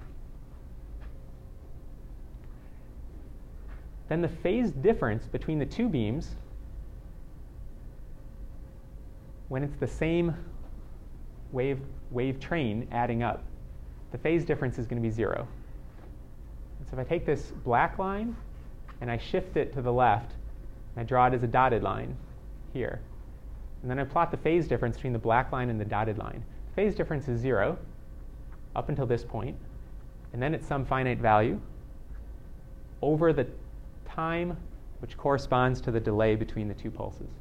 [4.10, 6.36] then the phase difference between the two beams,
[9.48, 10.36] when it's the same
[11.52, 11.80] wave,
[12.12, 13.44] wave train adding up,
[14.12, 15.48] the phase difference is going to be zero.
[16.92, 18.36] So if I take this black line
[19.00, 20.34] and I shift it to the left,
[20.94, 22.18] and I draw it as a dotted line
[22.74, 23.00] here,
[23.82, 26.44] and then I plot the phase difference between the black line and the dotted line.
[26.68, 27.78] The phase difference is zero
[28.76, 29.56] up until this point,
[30.34, 31.60] and then it's some finite value
[33.02, 33.48] over the
[34.06, 34.58] time
[35.00, 37.32] which corresponds to the delay between the two pulses.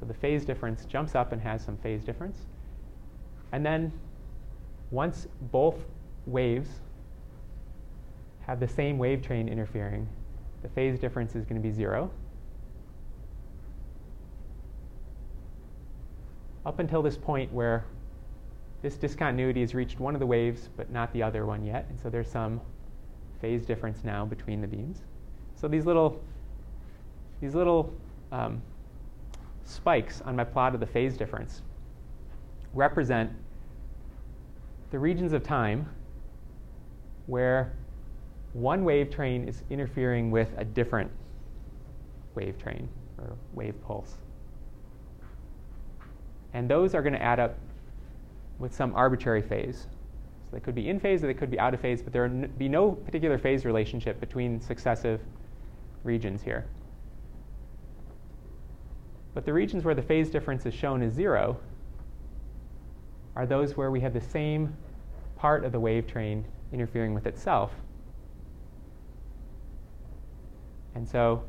[0.00, 2.38] So the phase difference jumps up and has some phase difference.
[3.52, 3.92] And then
[4.90, 5.76] once both
[6.26, 6.68] waves
[8.46, 10.08] have the same wave train interfering,
[10.62, 12.10] the phase difference is going to be zero.
[16.64, 17.84] Up until this point where
[18.82, 21.98] this discontinuity has reached one of the waves but not the other one yet, and
[21.98, 22.60] so there's some
[23.40, 25.02] phase difference now between the beams.
[25.56, 26.20] So these little,
[27.40, 27.92] these little
[28.30, 28.62] um,
[29.64, 31.62] spikes on my plot of the phase difference
[32.74, 33.30] represent
[34.90, 35.88] the regions of time
[37.26, 37.72] where
[38.56, 41.10] one wave train is interfering with a different
[42.34, 42.88] wave train
[43.18, 44.14] or wave pulse.
[46.54, 47.58] And those are going to add up
[48.58, 49.86] with some arbitrary phase.
[50.46, 52.26] So they could be in phase or they could be out of phase, but there
[52.26, 55.20] would be no particular phase relationship between successive
[56.02, 56.64] regions here.
[59.34, 61.58] But the regions where the phase difference is shown as zero
[63.34, 64.74] are those where we have the same
[65.36, 67.70] part of the wave train interfering with itself.
[70.96, 71.42] And so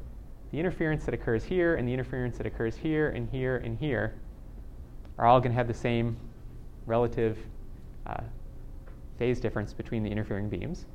[0.52, 4.14] the interference that occurs here and the interference that occurs here and here and here
[5.18, 6.18] are all going to have the same
[6.86, 7.38] relative
[8.06, 8.24] uh,
[9.18, 10.86] phase difference between the interfering beams.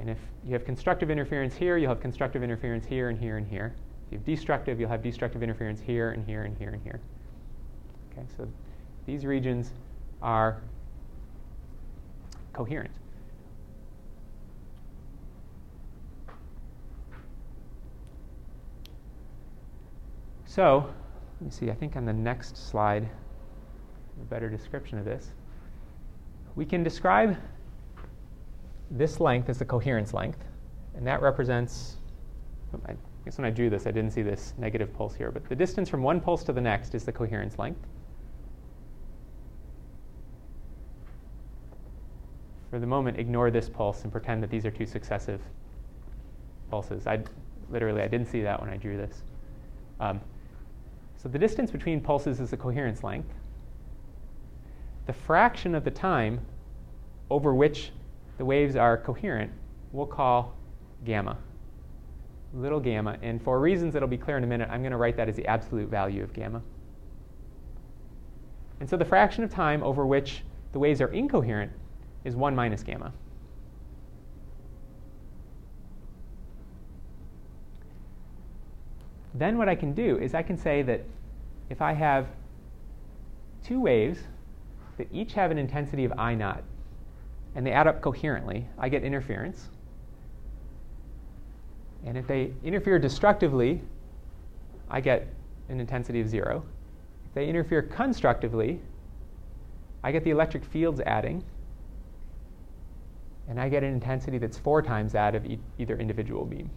[0.00, 3.46] And if you have constructive interference here, you'll have constructive interference here and here and
[3.46, 3.76] here.
[4.06, 7.00] If you have destructive, you'll have destructive interference here and here and here and here.
[8.12, 8.48] Okay, so
[9.06, 9.70] these regions
[10.20, 10.60] are
[12.52, 12.92] coherent.
[20.56, 20.88] So,
[21.38, 23.06] let me see, I think on the next slide,
[24.18, 25.34] a better description of this.
[26.54, 27.36] We can describe
[28.90, 30.42] this length as the coherence length,
[30.94, 31.96] and that represents,
[32.86, 32.94] I
[33.26, 35.90] guess when I drew this, I didn't see this negative pulse here, but the distance
[35.90, 37.86] from one pulse to the next is the coherence length.
[42.70, 45.42] For the moment, ignore this pulse and pretend that these are two successive
[46.70, 47.06] pulses.
[47.06, 47.22] I
[47.68, 49.22] literally I didn't see that when I drew this.
[50.00, 50.18] Um,
[51.26, 53.34] so the distance between pulses is the coherence length.
[55.06, 56.40] The fraction of the time
[57.30, 57.90] over which
[58.38, 59.50] the waves are coherent
[59.90, 60.54] we'll call
[61.04, 61.36] gamma,
[62.54, 63.18] little gamma.
[63.22, 65.34] And for reasons that'll be clear in a minute, I'm going to write that as
[65.34, 66.62] the absolute value of gamma.
[68.78, 71.72] And so the fraction of time over which the waves are incoherent
[72.22, 73.12] is 1 minus gamma.
[79.34, 81.00] Then what I can do is I can say that
[81.70, 82.28] if I have
[83.64, 84.20] two waves
[84.98, 86.62] that each have an intensity of I naught,
[87.54, 89.68] and they add up coherently, I get interference.
[92.04, 93.82] And if they interfere destructively,
[94.88, 95.26] I get
[95.68, 96.64] an intensity of zero.
[97.26, 98.80] If they interfere constructively,
[100.04, 101.42] I get the electric fields adding,
[103.48, 106.70] and I get an intensity that's four times that of e- either individual beam.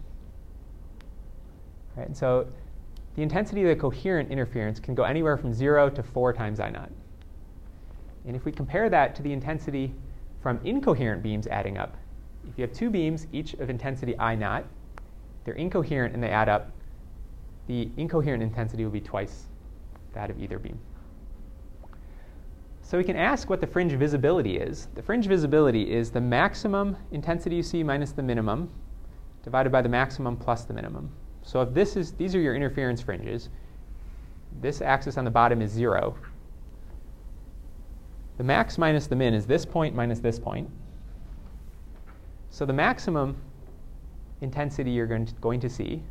[1.96, 2.46] Right, and so
[3.20, 6.70] the intensity of the coherent interference can go anywhere from zero to four times I
[6.70, 6.90] naught.
[8.24, 9.92] And if we compare that to the intensity
[10.42, 11.98] from incoherent beams adding up,
[12.48, 14.64] if you have two beams, each of intensity I naught,
[15.44, 16.72] they're incoherent and they add up,
[17.66, 19.48] the incoherent intensity will be twice
[20.14, 20.78] that of either beam.
[22.80, 24.88] So we can ask what the fringe visibility is.
[24.94, 28.70] The fringe visibility is the maximum intensity you see minus the minimum
[29.42, 31.12] divided by the maximum plus the minimum.
[31.42, 33.48] So if this is these are your interference fringes,
[34.60, 36.16] this axis on the bottom is 0.
[38.36, 40.68] The max minus the min is this point minus this point.
[42.50, 43.36] So the maximum
[44.40, 46.02] intensity you're going to, going to see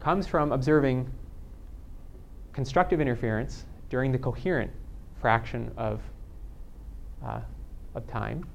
[0.00, 1.10] comes from observing
[2.52, 4.70] constructive interference during the coherent
[5.20, 6.00] fraction of,
[7.24, 7.40] uh,
[7.94, 8.46] of time.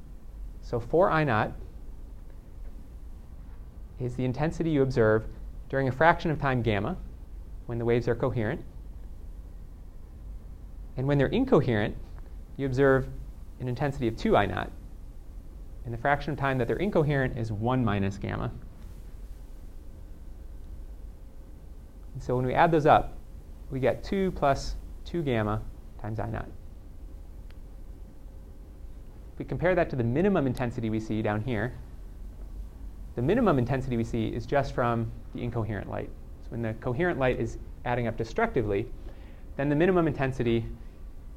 [0.61, 1.51] So 4 I naught
[3.99, 5.25] is the intensity you observe
[5.69, 6.97] during a fraction of time gamma
[7.65, 8.63] when the waves are coherent.
[10.97, 11.95] And when they're incoherent,
[12.57, 13.07] you observe
[13.59, 14.71] an intensity of 2 I naught.
[15.85, 18.51] And the fraction of time that they're incoherent is 1 minus gamma.
[22.13, 23.17] And so when we add those up,
[23.71, 24.75] we get 2 plus
[25.05, 25.61] 2 gamma
[26.01, 26.49] times I naught.
[29.33, 31.73] If we compare that to the minimum intensity we see down here,
[33.19, 36.09] the minimum intensity we see is just from the incoherent light.
[36.43, 38.87] So when the coherent light is adding up destructively,
[39.57, 40.65] then the minimum intensity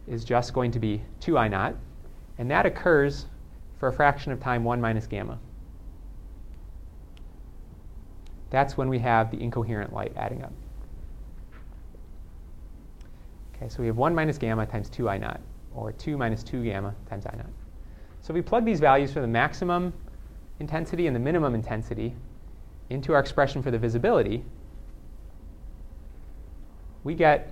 [0.07, 1.75] is just going to be 2 I naught,
[2.39, 3.27] and that occurs
[3.81, 5.41] for a fraction of time 1 minus gamma.
[8.51, 10.53] That's when we have the incoherent light adding up.
[13.57, 15.41] Okay, so we have 1 minus gamma times 2 I naught,
[15.75, 17.51] or 2 minus 2 gamma times I naught.
[18.21, 19.93] So if we plug these values for the maximum
[20.63, 22.15] intensity and the minimum intensity
[22.89, 24.45] into our expression for the visibility.
[27.03, 27.51] We get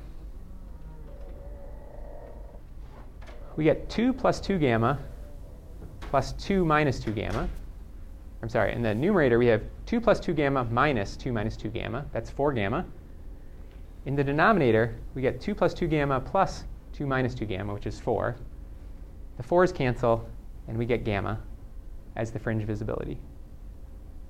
[3.56, 4.98] we get 2 plus 2 gamma
[6.00, 7.48] plus 2 minus 2 gamma.
[8.42, 11.68] I'm sorry, in the numerator we have 2 plus 2 gamma minus 2 minus 2
[11.68, 12.06] gamma.
[12.12, 12.86] That's 4 gamma.
[14.06, 17.86] In the denominator, we get 2 plus 2 gamma plus 2 minus 2 gamma, which
[17.86, 18.36] is 4.
[19.36, 20.26] The 4's cancel,
[20.68, 21.38] and we get gamma
[22.20, 23.18] as the fringe visibility.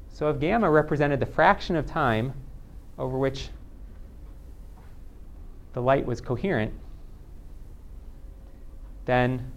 [0.09, 2.33] So if gamma represented the fraction of time
[2.97, 3.49] over which
[5.73, 6.73] the light was coherent,
[9.07, 9.51] then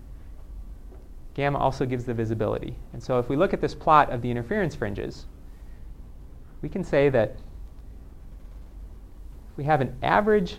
[1.35, 2.75] gamma also gives the visibility.
[2.91, 5.27] And so if we look at this plot of the interference fringes,
[6.63, 7.35] we can say that
[9.57, 10.57] we have an average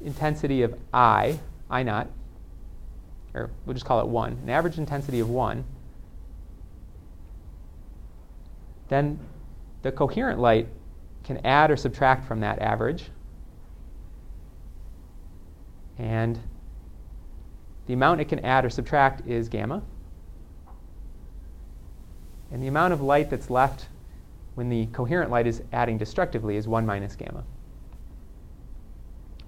[0.00, 1.38] intensity of I,
[1.70, 2.08] I naught,
[3.32, 5.64] or we'll just call it 1, an average intensity of 1,
[8.88, 9.18] then
[9.82, 10.68] the coherent light
[11.24, 13.10] can add or subtract from that average.
[15.98, 16.38] And
[17.86, 19.82] the amount it can add or subtract is gamma.
[22.52, 23.88] And the amount of light that's left
[24.54, 27.44] when the coherent light is adding destructively is 1 minus gamma.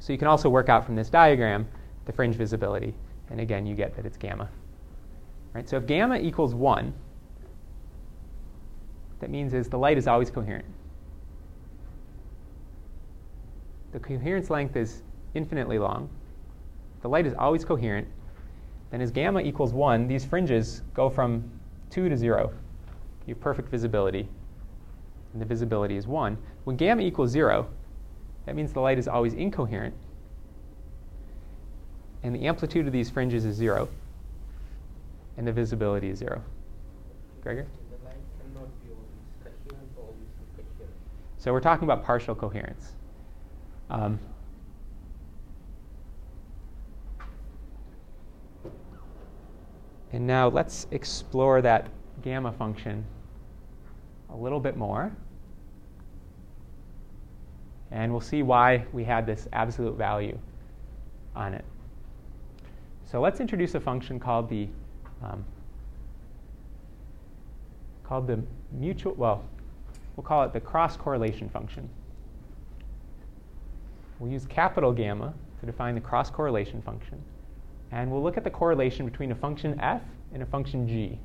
[0.00, 1.68] So you can also work out from this diagram
[2.06, 2.94] the fringe visibility.
[3.30, 4.48] And again, you get that it's gamma.
[5.52, 5.68] Right?
[5.68, 6.92] So if gamma equals 1,
[9.20, 10.66] that means is the light is always coherent.
[13.92, 15.02] The coherence length is
[15.34, 16.08] infinitely long.
[17.02, 18.08] The light is always coherent,
[18.90, 21.50] then as gamma equals 1, these fringes go from
[21.90, 22.52] 2 to 0.
[23.26, 24.28] You have perfect visibility,
[25.32, 26.38] and the visibility is 1.
[26.64, 27.68] When gamma equals 0,
[28.46, 29.94] that means the light is always incoherent,
[32.22, 33.88] and the amplitude of these fringes is 0,
[35.36, 36.42] and the visibility is 0.
[37.42, 37.66] Gregor?
[41.38, 42.92] So we're talking about partial coherence.
[43.90, 44.18] Um,
[50.12, 51.88] And now let's explore that
[52.22, 53.04] gamma function
[54.30, 55.12] a little bit more.
[57.90, 60.38] And we'll see why we had this absolute value
[61.34, 61.64] on it.
[63.04, 64.68] So let's introduce a function called the
[65.22, 65.44] um,
[68.04, 69.44] called the mutual well,
[70.18, 71.88] we'll call it the cross correlation function.
[74.18, 77.22] We'll use capital gamma to define the cross correlation function.
[77.92, 80.02] And we'll look at the correlation between a function f
[80.34, 81.20] and a function g.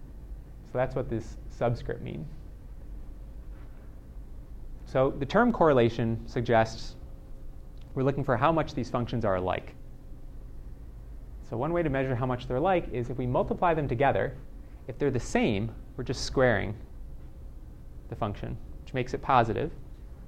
[0.71, 2.27] So that's what this subscript means.
[4.85, 6.93] So the term correlation suggests
[7.95, 9.73] we're looking for how much these functions are alike.
[11.49, 14.37] So one way to measure how much they're alike is if we multiply them together,
[14.87, 16.75] if they're the same, we're just squaring
[18.09, 18.55] the function,
[18.93, 19.71] which makes it positive.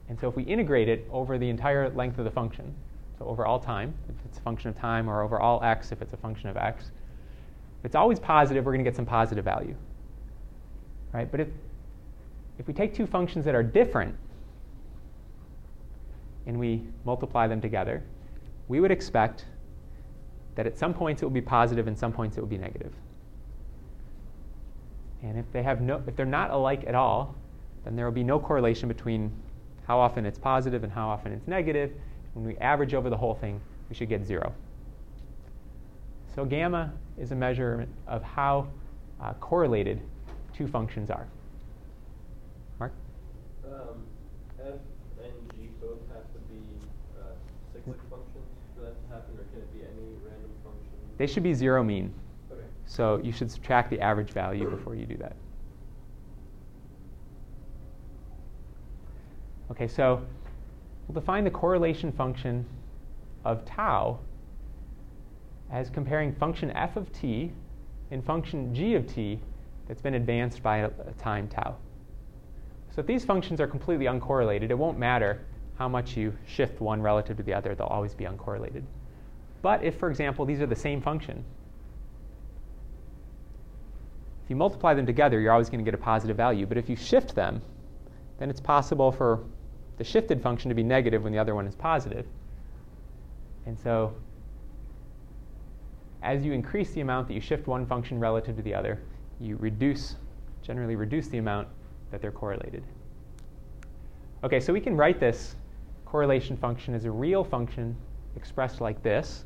[0.09, 2.73] And so if we integrate it over the entire length of the function,
[3.17, 6.01] so over all time, if it's a function of time, or over all x if
[6.01, 6.85] it's a function of x,
[7.79, 9.75] if it's always positive, we're going to get some positive value.
[11.13, 11.29] Right?
[11.29, 11.47] But if,
[12.57, 14.15] if we take two functions that are different
[16.45, 18.03] and we multiply them together,
[18.67, 19.45] we would expect
[20.55, 22.93] that at some points it will be positive and some points it will be negative.
[25.23, 27.35] And if they have no if they're not alike at all,
[27.85, 29.31] then there will be no correlation between
[29.87, 31.91] how often it's positive and how often it's negative.
[32.33, 34.51] When we average over the whole thing, we should get zero.
[36.35, 38.67] So gamma is a measurement of how
[39.21, 40.01] uh, correlated
[40.53, 41.27] two functions are.
[42.79, 42.91] Mark?
[43.65, 44.03] Um,
[44.59, 44.73] f
[45.23, 46.59] and g both have to be
[47.21, 47.27] uh,
[47.71, 50.91] cyclic functions for that to happen, or can it be any random function?
[51.17, 52.11] They should be zero mean.
[52.51, 52.61] Okay.
[52.85, 55.35] So you should subtract the average value before you do that.
[59.71, 60.21] Okay, so
[61.07, 62.65] we'll define the correlation function
[63.43, 64.19] of tau
[65.71, 67.51] as comparing function f of t
[68.11, 69.39] and function g of t
[69.87, 71.75] that's been advanced by a, time tau.
[72.93, 75.41] So if these functions are completely uncorrelated, it won't matter
[75.77, 78.83] how much you shift one relative to the other, they'll always be uncorrelated.
[79.61, 81.43] But if, for example, these are the same function,
[84.43, 86.65] if you multiply them together, you're always going to get a positive value.
[86.65, 87.61] But if you shift them,
[88.37, 89.43] then it's possible for
[89.97, 92.25] the shifted function to be negative when the other one is positive.
[93.65, 94.13] And so
[96.21, 98.99] as you increase the amount that you shift one function relative to the other,
[99.39, 100.15] you reduce,
[100.61, 101.67] generally reduce the amount
[102.11, 102.83] that they're correlated.
[104.43, 105.55] Okay, so we can write this
[106.05, 107.95] correlation function as a real function
[108.35, 109.45] expressed like this,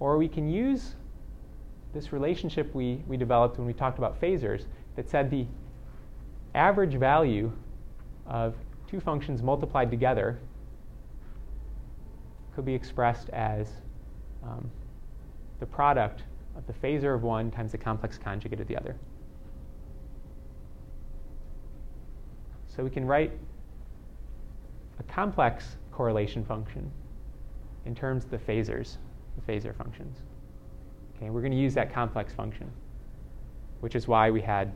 [0.00, 0.94] or we can use
[1.94, 4.64] this relationship we, we developed when we talked about phasors
[4.96, 5.46] that said the
[6.54, 7.50] average value
[8.26, 8.54] of
[8.88, 10.38] two functions multiplied together
[12.54, 13.68] could be expressed as
[14.42, 14.70] um,
[15.60, 16.24] the product
[16.56, 18.96] of the phasor of one times the complex conjugate of the other.
[22.66, 23.32] So we can write
[24.98, 26.90] a complex correlation function
[27.84, 28.96] in terms of the phasors,
[29.36, 30.18] the phasor functions.
[31.16, 32.70] Okay, we're going to use that complex function,
[33.80, 34.72] which is why we had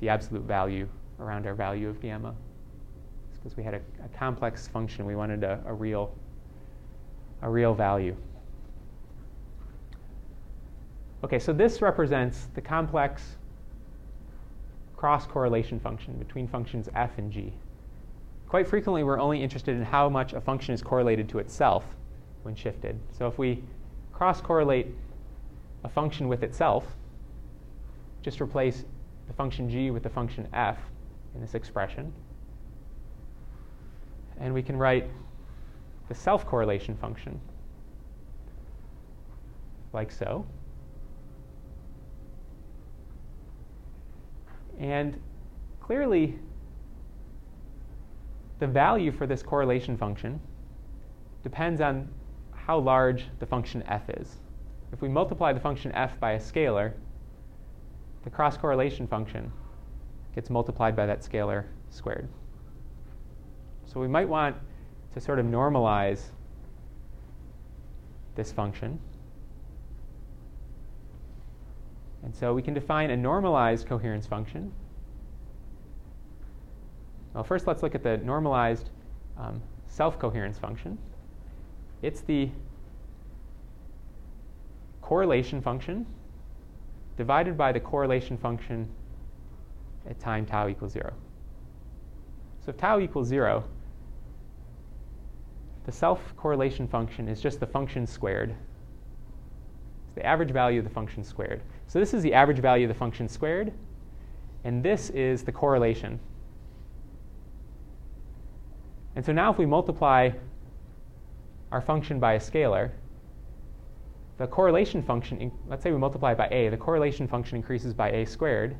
[0.00, 0.88] the absolute value
[1.20, 2.34] around our value of gamma
[3.44, 5.04] because we had a, a, complex function.
[5.04, 6.10] We wanted a, a, real,
[7.42, 8.16] a real value.
[11.22, 13.36] Okay, so this represents the complex
[14.96, 17.52] cross correlation function between functions f and g.
[18.48, 21.84] Quite frequently, we're only interested in how much a function is correlated to itself
[22.44, 22.98] when shifted.
[23.10, 23.62] So if we
[24.12, 24.86] cross correlate
[25.82, 26.86] a function with itself,
[28.22, 28.84] just replace
[29.26, 30.78] the function g with the function f
[31.34, 32.10] in this expression,
[34.40, 35.10] and we can write
[36.08, 37.40] the self correlation function
[39.94, 40.44] like so.
[44.78, 45.18] And
[45.80, 46.36] clearly,
[48.58, 50.40] the value for this correlation function
[51.42, 52.08] depends on
[52.52, 54.36] how large the function f is.
[54.92, 56.92] If we multiply the function f by a scalar,
[58.24, 59.52] the cross correlation function
[60.34, 62.28] gets multiplied by that scalar squared.
[63.86, 64.56] So we might want
[65.14, 66.30] to sort of normalize
[68.34, 68.98] this function.
[72.22, 74.72] And so we can define a normalized coherence function.
[77.34, 78.90] Well, first let's look at the normalized
[79.38, 80.98] um, self-coherence function.
[82.02, 82.50] It's the
[85.02, 86.06] correlation function
[87.16, 88.88] divided by the correlation function
[90.08, 91.12] at time tau equals 0.
[92.64, 93.62] So if tau equals 0,
[95.84, 98.54] the self-correlation function is just the function squared.
[100.06, 101.60] It's the average value of the function squared.
[101.88, 103.72] So this is the average value of the function squared,
[104.64, 106.18] and this is the correlation.
[109.14, 110.30] And so now if we multiply
[111.70, 112.92] our function by a scalar,
[114.38, 118.10] the correlation function, let's say we multiply it by a, the correlation function increases by
[118.10, 118.74] a squared,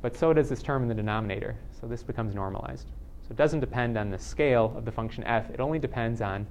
[0.00, 1.56] but so does this term in the denominator.
[1.78, 2.86] So this becomes normalized.
[3.28, 5.50] So it doesn't depend on the scale of the function f.
[5.50, 6.46] It only depends on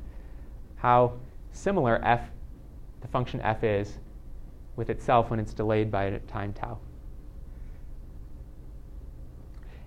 [0.75, 1.13] how
[1.51, 2.29] similar f,
[3.01, 3.97] the function f is
[4.75, 6.77] with itself when it's delayed by a time tau.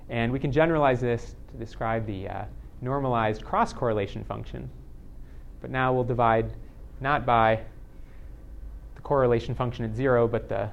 [0.08, 2.44] And we can generalize this to describe the uh,
[2.80, 4.68] normalized cross correlation function.
[5.60, 6.50] But now we'll divide
[7.00, 7.60] not by
[8.96, 10.68] the correlation function at zero, but the,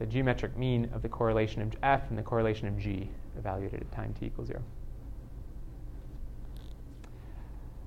[0.00, 3.08] the geometric mean of the correlation of f and the correlation of g
[3.38, 4.62] evaluated at time t equals zero.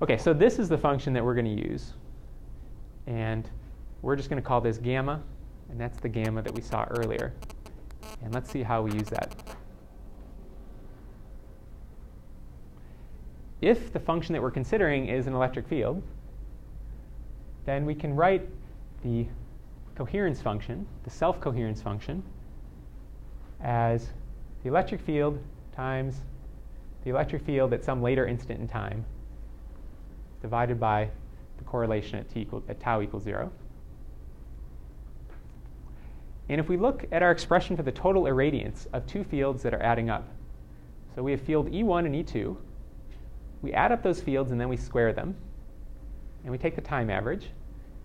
[0.01, 1.93] Okay, so this is the function that we're going to use.
[3.07, 3.49] And
[4.01, 5.21] we're just going to call this gamma,
[5.69, 7.33] and that's the gamma that we saw earlier.
[8.21, 9.33] And let's see how we use that.
[13.61, 16.03] If the function that we're considering is an electric field,
[17.65, 18.47] then we can write
[19.01, 19.25] the
[19.95, 22.21] coherence function, the self-coherence function,
[23.61, 24.09] as
[24.61, 25.39] the electric field
[25.73, 26.21] times
[27.05, 29.05] the electric field at some later instant in time
[30.45, 31.09] divided by
[31.57, 33.51] the correlation at, t equal, at tau equals 0.
[36.49, 39.73] And if we look at our expression for the total irradiance of two fields that
[39.73, 40.27] are adding up,
[41.15, 42.55] so we have field E1 and E2,
[43.63, 45.35] we add up those fields and then we square them,
[46.43, 47.47] and we take the time average,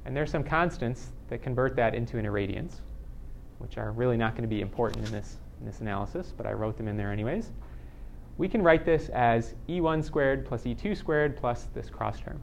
[0.07, 2.80] and there's some constants that convert that into an irradiance,
[3.59, 6.55] which are really not going to be important in this, in this analysis, but I
[6.55, 7.51] wrote them in there anyways.
[8.41, 12.41] We can write this as E1 squared plus E2 squared plus this cross term.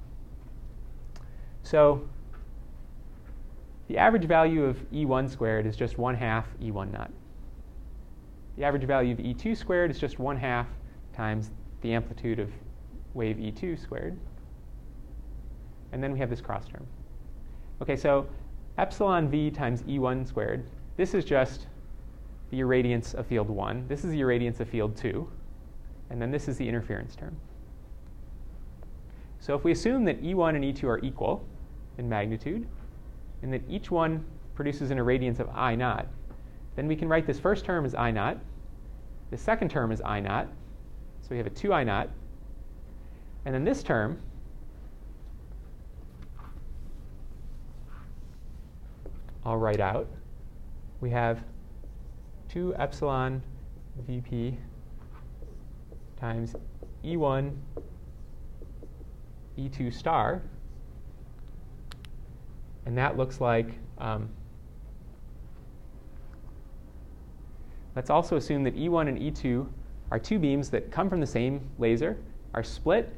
[1.63, 2.07] So
[3.87, 7.09] the average value of E1 squared is just 1 half E1 naught.
[8.57, 10.67] The average value of E2 squared is just 1 half
[11.13, 11.49] times
[11.81, 12.51] the amplitude of
[13.15, 14.15] wave E2 squared.
[15.93, 16.85] And then we have this cross term.
[17.81, 18.27] Okay, so
[18.77, 21.65] epsilon v times E1 squared, this is just
[22.51, 23.87] the irradiance of field 1.
[23.87, 25.27] This is the irradiance of field 2.
[26.09, 27.35] And then this is the interference term.
[29.39, 31.45] So if we assume that E1 and E2 are equal
[31.97, 32.67] in magnitude,
[33.41, 36.07] and that each one produces an irradiance of I naught,
[36.75, 38.39] then we can write this first term as I naught,
[39.29, 40.47] the second term is I naught,
[41.21, 42.09] so we have a 2 I naught,
[43.45, 44.19] and then this term
[49.45, 50.07] I'll write out.
[50.99, 51.41] We have
[52.49, 53.41] 2 epsilon
[54.05, 54.57] Vp
[56.19, 56.55] times
[57.03, 57.53] E1
[59.57, 60.41] E2 star.
[62.85, 64.29] And that looks like, um,
[67.95, 69.67] let's also assume that E1 and E2
[70.11, 72.17] are two beams that come from the same laser,
[72.53, 73.13] are split,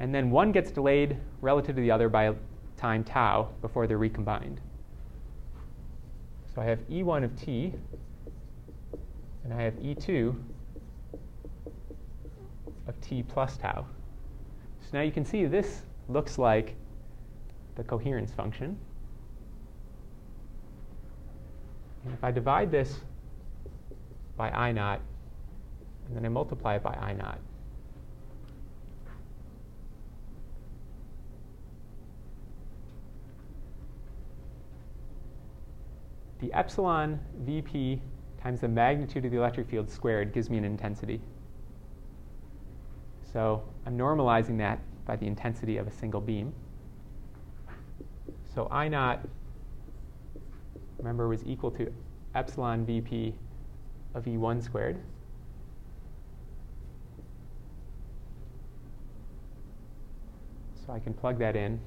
[0.00, 2.34] and then one gets delayed relative to the other by
[2.76, 4.60] time tau before they're recombined.
[6.54, 7.72] So I have E1 of t,
[9.44, 10.34] and I have E2
[12.90, 13.86] of t plus tau.
[14.80, 16.74] So now you can see this looks like
[17.76, 18.76] the coherence function.
[22.04, 22.98] And if I divide this
[24.36, 25.00] by I naught,
[26.06, 27.38] and then I multiply it by I naught,
[36.40, 38.00] the epsilon Vp
[38.42, 41.20] times the magnitude of the electric field squared gives me an intensity.
[43.32, 46.52] So I'm normalizing that by the intensity of a single beam.
[48.54, 49.20] So I naught,
[50.98, 51.92] remember, was equal to
[52.34, 53.34] epsilon Vp
[54.14, 55.00] of E1 squared.
[60.86, 61.80] So I can plug that in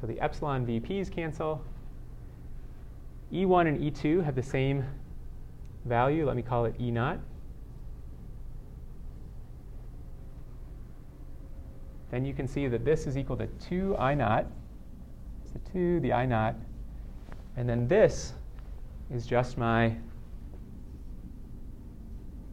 [0.00, 1.60] So the epsilon VPs cancel.
[3.32, 4.84] E1 and E2 have the same
[5.84, 6.26] value.
[6.26, 7.18] Let me call it E naught.
[12.10, 14.46] Then you can see that this is equal to 2 I naught.
[15.52, 16.56] the 2, the I naught.
[17.56, 18.32] And then this
[19.10, 19.94] is just my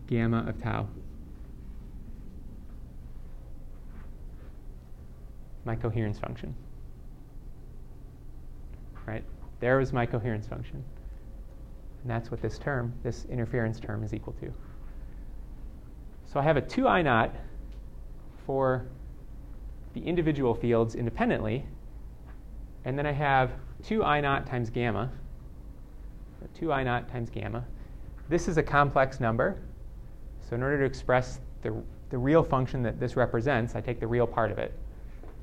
[0.07, 0.87] gamma of tau.
[5.63, 6.53] My coherence function
[9.05, 9.23] right?
[9.65, 10.83] There was my coherence function.
[12.03, 14.53] And that's what this term, this interference term, is equal to.
[16.27, 17.33] So I have a 2 I naught
[18.45, 18.85] for
[19.95, 21.65] the individual fields independently,
[22.83, 23.53] and then I have
[23.85, 25.09] 2 I naught times gamma,
[26.53, 27.65] 2 I naught times gamma.
[28.29, 29.57] This is a complex number,
[30.47, 31.73] so in order to express the,
[32.11, 34.77] the real function that this represents, I take the real part of it.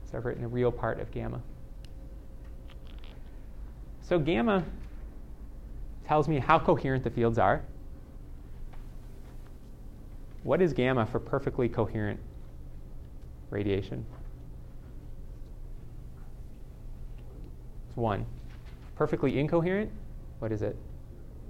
[0.08, 1.42] So I've written the real part of gamma.
[4.02, 4.64] So gamma
[6.06, 7.62] tells me how coherent the fields are.
[10.42, 12.18] What is gamma for perfectly coherent
[13.50, 14.04] radiation?
[17.88, 18.26] It's 1.
[18.96, 19.90] Perfectly incoherent,
[20.40, 20.76] what is it?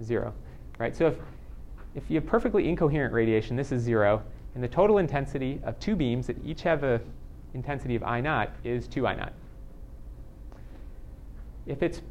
[0.03, 0.33] 0.
[0.77, 0.95] Right?
[0.95, 1.17] So if,
[1.95, 4.21] if you have perfectly incoherent radiation, this is 0,
[4.53, 7.01] and the total intensity of two beams that each have a
[7.53, 9.33] intensity of I naught is 2 I naught.
[11.65, 12.01] If it's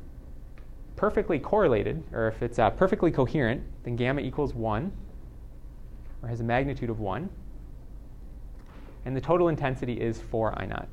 [1.03, 4.93] perfectly correlated, or if it's uh, perfectly coherent, then gamma equals 1,
[6.23, 7.29] or has a magnitude of 1.
[9.05, 10.87] And the total intensity is 4 I naught,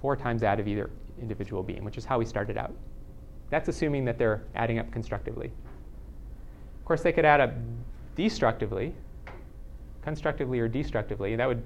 [0.00, 2.74] 4 times that of either individual beam, which is how we started out.
[3.48, 5.52] That's assuming that they're adding up constructively.
[6.80, 7.52] Of course, they could add up
[8.16, 8.92] destructively,
[10.02, 11.36] constructively or destructively.
[11.36, 11.62] That would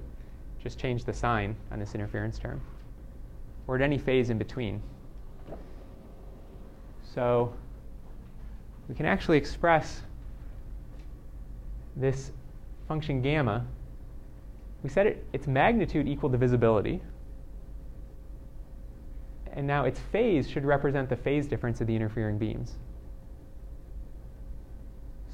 [0.61, 2.61] just change the sign on this interference term,
[3.65, 4.79] or at any phase in between.
[7.19, 7.53] So
[8.87, 10.03] we can actually express
[11.97, 12.31] this
[12.87, 13.65] function gamma.
[14.83, 17.01] We set it, its magnitude equal to visibility.
[19.51, 22.77] And now its phase should represent the phase difference of the interfering beams.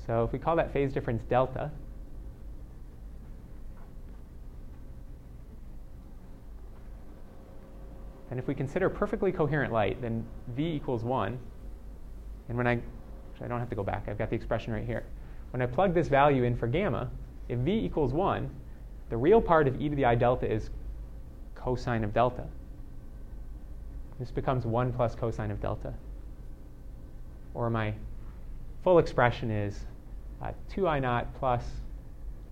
[0.08, 1.70] So if we call that phase difference delta,
[8.32, 10.26] and if we consider perfectly coherent light, then
[10.56, 11.38] V equals 1.
[12.50, 14.86] And when I, actually I don't have to go back, I've got the expression right
[14.86, 15.04] here.
[15.52, 17.10] When I plug this value in for gamma,
[17.48, 18.50] if V equals 1,
[19.10, 20.70] the real part of e to the i delta is
[21.56, 22.46] cosine of delta.
[24.20, 25.94] This becomes 1 plus cosine of delta.
[27.54, 27.94] Or my
[28.84, 29.86] full expression is
[30.42, 31.64] uh, 2i naught plus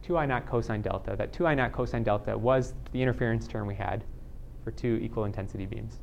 [0.05, 1.15] 2i naught cosine delta.
[1.15, 4.03] That 2i naught cosine delta was the interference term we had
[4.63, 5.99] for two equal intensity beams.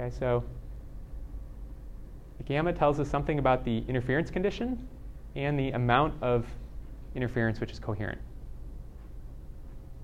[0.00, 0.44] Okay, so
[2.36, 4.86] the gamma tells us something about the interference condition
[5.34, 6.46] and the amount of
[7.16, 8.20] interference which is coherent.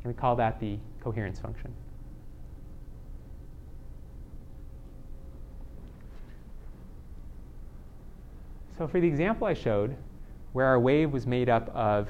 [0.02, 1.72] And we call that the coherence function.
[8.76, 9.96] So for the example I showed,
[10.52, 12.08] where our wave was made up of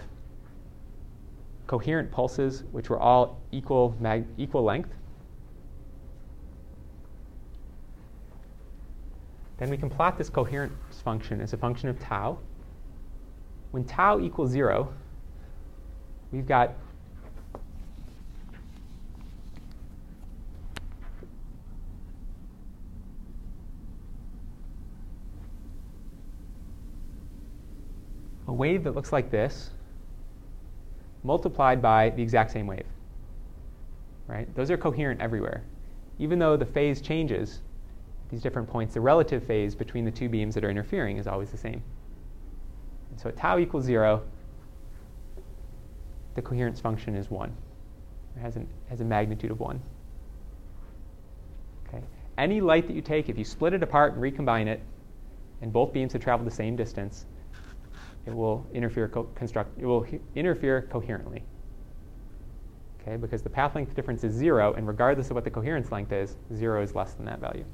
[1.66, 4.91] coherent pulses, which were all equal, mag- equal length,
[9.59, 12.39] then we can plot this coherence function as a function of tau.
[13.71, 14.93] When tau equals 0,
[16.33, 16.75] we've got
[28.49, 29.71] a wave that looks like this
[31.23, 32.87] multiplied by the exact same wave.
[34.27, 34.53] Right?
[34.55, 35.63] Those are coherent everywhere.
[36.19, 37.61] Even though the phase changes
[38.35, 41.51] these different points, the relative phase between the two beams that are interfering is always
[41.51, 41.82] the same.
[43.11, 44.22] And so at tau equals 0,
[46.35, 47.57] the coherence function is 1.
[48.37, 49.80] It has, an, has a magnitude of 1.
[51.87, 52.03] Okay.
[52.37, 54.80] Any light that you take, if you split it apart and recombine it,
[55.62, 57.26] and both beams have traveled the same distance,
[58.26, 61.45] it will interfere co- construct it will he- interfere coherently.
[63.01, 66.11] Okay, because the path length difference is zero, and regardless of what the coherence length
[66.11, 67.64] is, zero is less than that value.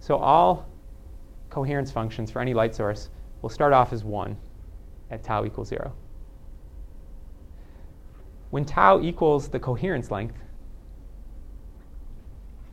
[0.00, 0.66] So all
[1.50, 3.10] coherence functions for any light source
[3.42, 4.36] will start off as one
[5.10, 5.92] at tau equals zero.
[8.50, 10.36] When tau equals the coherence length,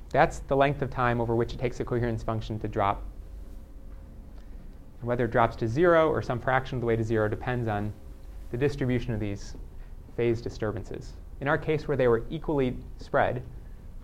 [0.10, 3.04] that's the length of time over which it takes a coherence function to drop
[5.00, 7.68] and whether it drops to zero or some fraction of the way to zero depends
[7.68, 7.94] on
[8.52, 9.56] the distribution of these
[10.16, 11.14] phase disturbances.
[11.42, 13.44] In our case, where they were equally spread,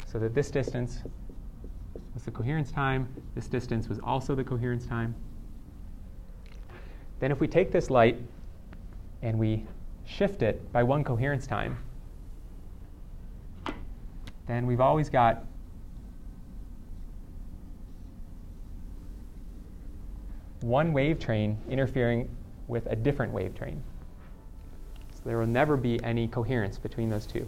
[0.06, 1.00] so that this distance
[2.14, 5.16] was the coherence time, this distance was also the coherence time.
[7.20, 8.18] Then if we take this light
[9.22, 9.66] and we
[10.06, 11.78] shift it by one coherence time,
[14.48, 15.46] then we've always got
[20.62, 22.30] one wave train interfering
[22.68, 23.82] with a different wave train.
[25.12, 27.48] So there will never be any coherence between those two.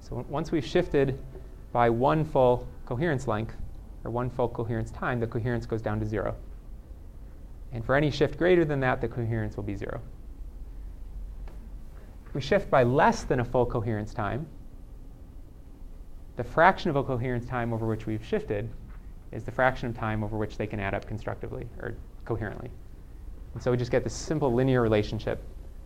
[0.00, 1.18] So once we've shifted
[1.72, 3.54] by one full coherence length,
[4.02, 6.34] or one full coherence time, the coherence goes down to zero.
[7.70, 10.00] And for any shift greater than that, the coherence will be zero.
[12.26, 14.46] If we shift by less than a full coherence time,
[16.36, 18.70] the fraction of a coherence time over which we've shifted
[19.32, 22.70] is the fraction of time over which they can add up constructively or coherently.
[23.52, 25.42] And so we just get this simple linear relationship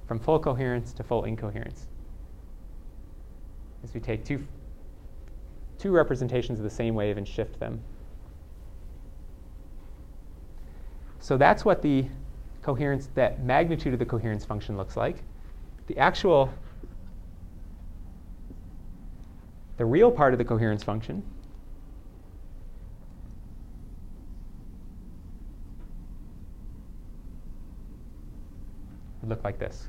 [0.06, 1.88] from full coherence to full incoherence.
[3.82, 4.46] As we take two,
[5.82, 7.80] two representations of the same wave and shift them.
[11.18, 12.06] So that's what the
[12.62, 15.24] coherence, that magnitude of the coherence function looks like.
[15.88, 16.54] The actual,
[19.76, 21.24] the real part of the coherence function
[29.20, 29.88] would look like this.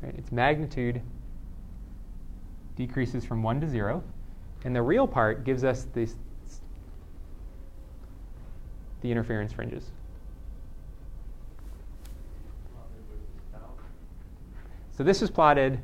[0.00, 0.14] Right?
[0.16, 1.02] Its magnitude
[2.74, 4.02] decreases from 1 to 0.
[4.64, 6.16] And the real part gives us this,
[9.02, 9.90] the interference fringes.
[14.96, 15.80] So this is plotted,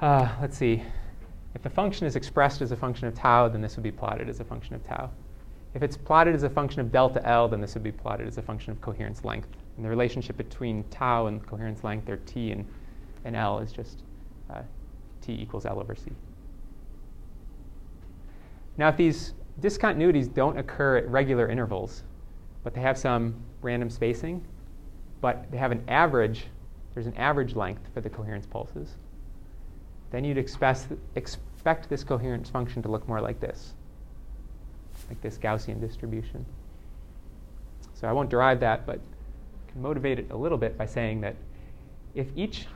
[0.00, 0.82] uh, let's see,
[1.54, 4.28] if the function is expressed as a function of tau, then this would be plotted
[4.28, 5.08] as a function of tau.
[5.74, 8.38] If it's plotted as a function of delta L, then this would be plotted as
[8.38, 9.48] a function of coherence length.
[9.76, 12.66] And the relationship between tau and coherence length, or T and,
[13.24, 14.02] and L, is just
[14.50, 14.62] uh,
[15.22, 16.10] T equals L over C.
[18.76, 22.02] Now, if these discontinuities don't occur at regular intervals,
[22.62, 24.44] but they have some random spacing,
[25.20, 26.46] but they have an average,
[26.94, 28.96] there's an average length for the coherence pulses,
[30.10, 33.74] then you'd expect, expect this coherence function to look more like this,
[35.08, 36.44] like this Gaussian distribution.
[37.94, 41.20] So I won't derive that, but I can motivate it a little bit by saying
[41.20, 41.36] that
[42.14, 42.66] if each,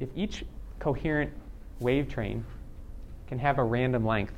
[0.00, 0.44] if each
[0.78, 1.30] coherent
[1.78, 2.44] wave train
[3.26, 4.32] can have a random length,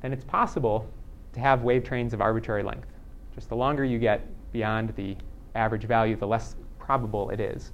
[0.00, 0.88] then it's possible
[1.32, 2.88] to have wave trains of arbitrary length.
[3.34, 5.16] Just the longer you get beyond the
[5.54, 7.72] average value, the less probable it is.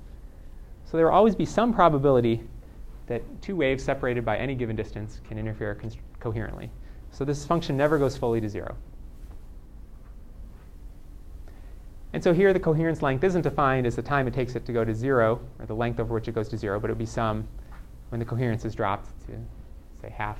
[0.85, 2.43] So there will always be some probability
[3.07, 5.81] that two waves separated by any given distance can interfere
[6.20, 6.70] coherently.
[7.11, 8.77] So this function never goes fully to zero.
[12.12, 14.72] And so here the coherence length isn't defined as the time it takes it to
[14.72, 16.99] go to zero, or the length over which it goes to zero, but it would
[16.99, 17.47] be some
[18.09, 19.33] when the coherence is dropped to,
[20.01, 20.39] say, half.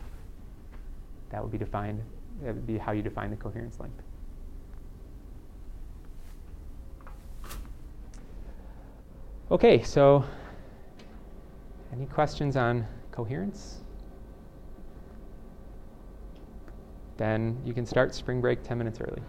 [1.31, 2.03] That would be defined,
[2.43, 4.03] that would be how you define the coherence length.
[9.51, 10.25] Okay, so
[11.93, 13.81] any questions on coherence?
[17.17, 19.23] Then you can start spring break 10 minutes early.